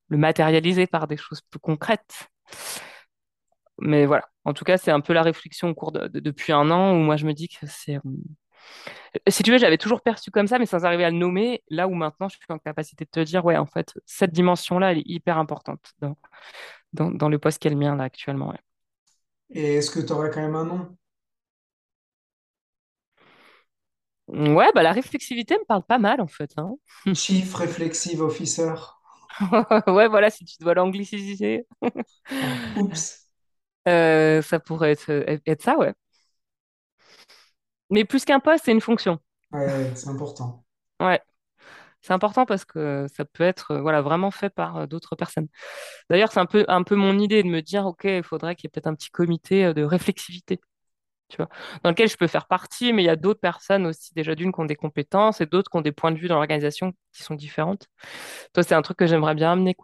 [0.10, 2.30] le matérialiser par des choses plus concrètes.
[3.82, 6.52] Mais voilà, en tout cas, c'est un peu la réflexion au cours de, de- depuis
[6.52, 7.98] un an où moi je me dis que c'est...
[9.28, 11.88] Si tu veux, j'avais toujours perçu comme ça, mais sans arriver à le nommer, là
[11.88, 15.00] où maintenant je suis en capacité de te dire, ouais, en fait, cette dimension-là, elle
[15.00, 16.18] est hyper importante dans,
[16.94, 18.50] dans, dans le poste qui est le mien là actuellement.
[18.52, 18.60] ouais.
[19.52, 20.98] Et est-ce que tu aurais quand même un nom?
[24.28, 26.52] Ouais, bah la réflexivité me parle pas mal en fait.
[26.58, 26.76] hein.
[27.14, 28.76] Chief Reflexive Officer.
[29.88, 31.66] Ouais, voilà, si tu dois l'angliciser,
[32.76, 33.28] oups.
[33.88, 35.10] euh, ça pourrait être,
[35.46, 35.94] être ça, ouais.
[37.90, 39.20] Mais plus qu'un poste, c'est une fonction.
[39.52, 40.64] Ouais, c'est important.
[41.00, 41.22] Ouais,
[42.02, 45.48] c'est important parce que ça peut être euh, voilà, vraiment fait par euh, d'autres personnes.
[46.10, 48.66] D'ailleurs, c'est un peu, un peu mon idée de me dire, OK, il faudrait qu'il
[48.66, 50.60] y ait peut-être un petit comité euh, de réflexivité,
[51.30, 51.50] tu vois,
[51.84, 54.54] dans lequel je peux faire partie, mais il y a d'autres personnes aussi, déjà d'une,
[54.54, 57.24] qui ont des compétences et d'autres qui ont des points de vue dans l'organisation qui
[57.24, 57.88] sont différentes.
[58.54, 59.76] Toi, c'est un truc que j'aimerais bien amener.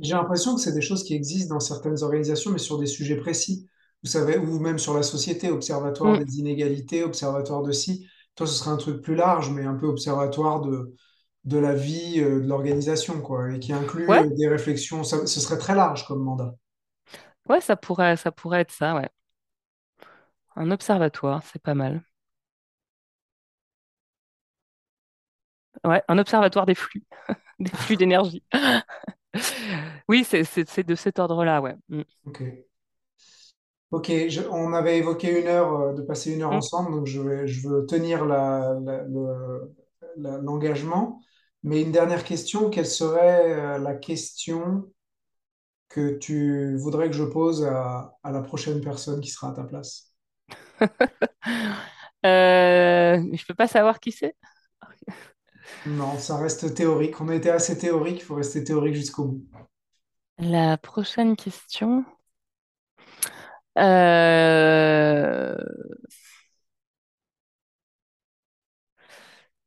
[0.00, 3.16] J'ai l'impression que c'est des choses qui existent dans certaines organisations, mais sur des sujets
[3.16, 3.68] précis.
[4.02, 6.24] Vous savez, ou même sur la société, observatoire Mm.
[6.24, 8.06] des inégalités, observatoire de ci.
[8.34, 10.94] Toi, ce serait un truc plus large, mais un peu observatoire de,
[11.44, 15.04] de la vie, euh, de l'organisation, quoi, et qui inclut Ouais, euh, des réflexions.
[15.04, 16.54] Ça- ce serait très large comme mandat.
[17.48, 19.08] ouais, ça pourrait, ça pourrait être ça, ouais.
[20.56, 22.02] Un observatoire, c'est pas mal.
[25.84, 27.04] Ouais, un observatoire des flux,
[27.60, 28.42] des flux d'énergie.
[30.08, 31.74] Oui, c'est de cet ordre-là, ouais.
[31.88, 32.02] Mm.
[32.24, 32.42] Ok.
[33.92, 36.62] Ok, je- on avait évoqué une heure, euh, de passer une heure Mm.
[36.62, 38.24] ensemble, donc je vais, je veux tenir
[40.16, 41.20] le- l'engagement.
[41.62, 44.90] Mais une dernière question, quelle serait euh, la question
[45.88, 49.64] que tu voudrais que je pose à, à la prochaine personne qui sera à ta
[49.64, 50.12] place?
[52.24, 54.36] Euh, je peux pas savoir qui c'est?
[55.84, 57.20] Non, ça reste théorique.
[57.20, 59.46] On a été assez théorique, il faut rester théorique jusqu'au bout.
[60.40, 62.04] La prochaine question.
[63.78, 65.56] Euh,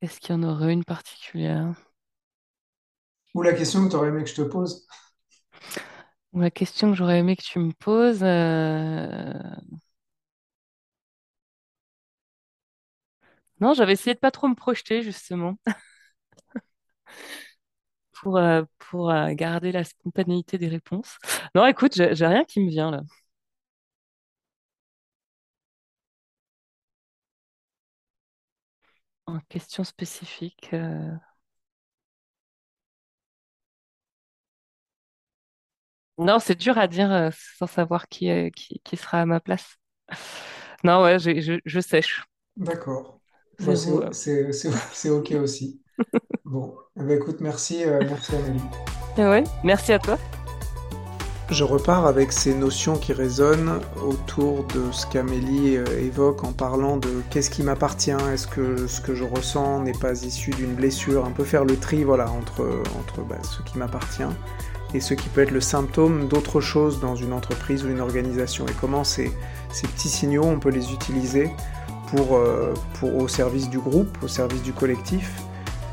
[0.01, 1.74] Est-ce qu'il y en aurait une particulière?
[3.36, 4.88] Ou la question que tu aurais aimé que je te pose.
[6.34, 8.24] Ou la question que j'aurais aimé que tu me poses.
[8.24, 9.34] euh,
[13.62, 15.56] Non, j'avais essayé de pas trop me projeter, justement,
[18.22, 21.18] pour, euh, pour euh, garder la spontanéité des réponses.
[21.56, 23.01] Non, écoute, j'ai j'ai rien qui me vient là.
[29.28, 30.69] En question spécifique.
[30.73, 31.11] euh,
[36.17, 39.39] Non, c'est dur à dire euh, sans savoir qui, est- qui, qui sera à ma
[39.39, 39.78] place.
[40.84, 42.23] Non, ouais, je, je sèche.
[42.57, 43.19] D'accord.
[43.59, 44.03] Bah, c'est, Zéro.
[44.03, 44.51] euh.
[44.93, 45.82] c'est, OK aussi.
[46.45, 48.61] Bon, ben, écoute, merci, euh, merci Amélie.
[49.17, 50.17] Ouais, merci à toi.
[51.51, 56.97] Je repars avec ces notions qui résonnent autour de ce qu'Amélie euh, évoque en parlant
[56.97, 61.23] de qu'est-ce qui m'appartient, est-ce que ce que je ressens n'est pas issu d'une blessure,
[61.23, 64.23] un peu faire le tri voilà, entre, entre bah, ce qui m'appartient
[64.95, 68.65] et ce qui peut être le symptôme d'autre chose dans une entreprise ou une organisation.
[68.67, 69.31] Et comment ces,
[69.69, 71.51] petits signaux on peut les utiliser
[72.17, 75.31] euh, au service du groupe, au service du collectif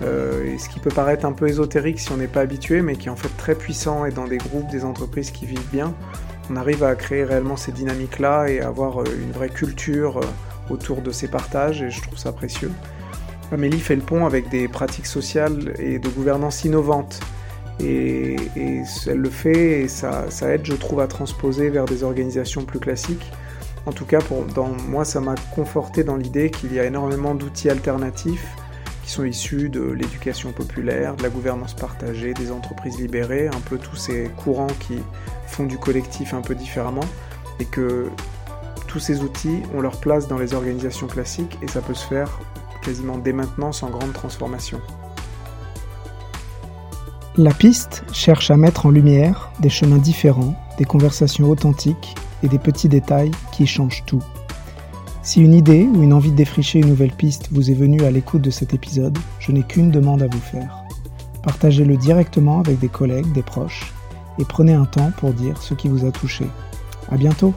[0.03, 3.09] euh, ce qui peut paraître un peu ésotérique si on n'est pas habitué, mais qui
[3.09, 5.95] est en fait très puissant et dans des groupes, des entreprises qui vivent bien,
[6.51, 11.03] on arrive à créer réellement ces dynamiques-là et avoir euh, une vraie culture euh, autour
[11.03, 12.71] de ces partages et je trouve ça précieux.
[13.53, 17.21] Amélie fait le pont avec des pratiques sociales et de gouvernance innovantes
[17.81, 18.37] et,
[19.07, 23.31] elle le fait et ça, aide, je trouve, à transposer vers des organisations plus classiques.
[23.85, 24.45] En tout cas, pour,
[24.89, 28.47] moi, ça m'a conforté dans l'idée qu'il y a énormément d'outils alternatifs
[29.03, 33.79] qui sont issus de l'éducation populaire, de la gouvernance partagée, des entreprises libérées, un peu
[33.79, 34.99] tous ces courants qui
[35.47, 37.05] font du collectif un peu différemment,
[37.59, 38.09] et que
[38.87, 42.39] tous ces outils ont leur place dans les organisations classiques, et ça peut se faire
[42.83, 44.81] quasiment dès maintenant sans grande transformation.
[47.37, 52.59] La piste cherche à mettre en lumière des chemins différents, des conversations authentiques et des
[52.59, 54.23] petits détails qui changent tout.
[55.25, 58.11] Si une idée ou une envie de défricher une nouvelle piste vous est venue à
[58.11, 60.83] l'écoute de cet épisode, je n'ai qu'une demande à vous faire.
[61.45, 63.93] Partagez-le directement avec des collègues, des proches,
[64.41, 66.47] et prenez un temps pour dire ce qui vous a touché.
[67.09, 67.55] À bientôt!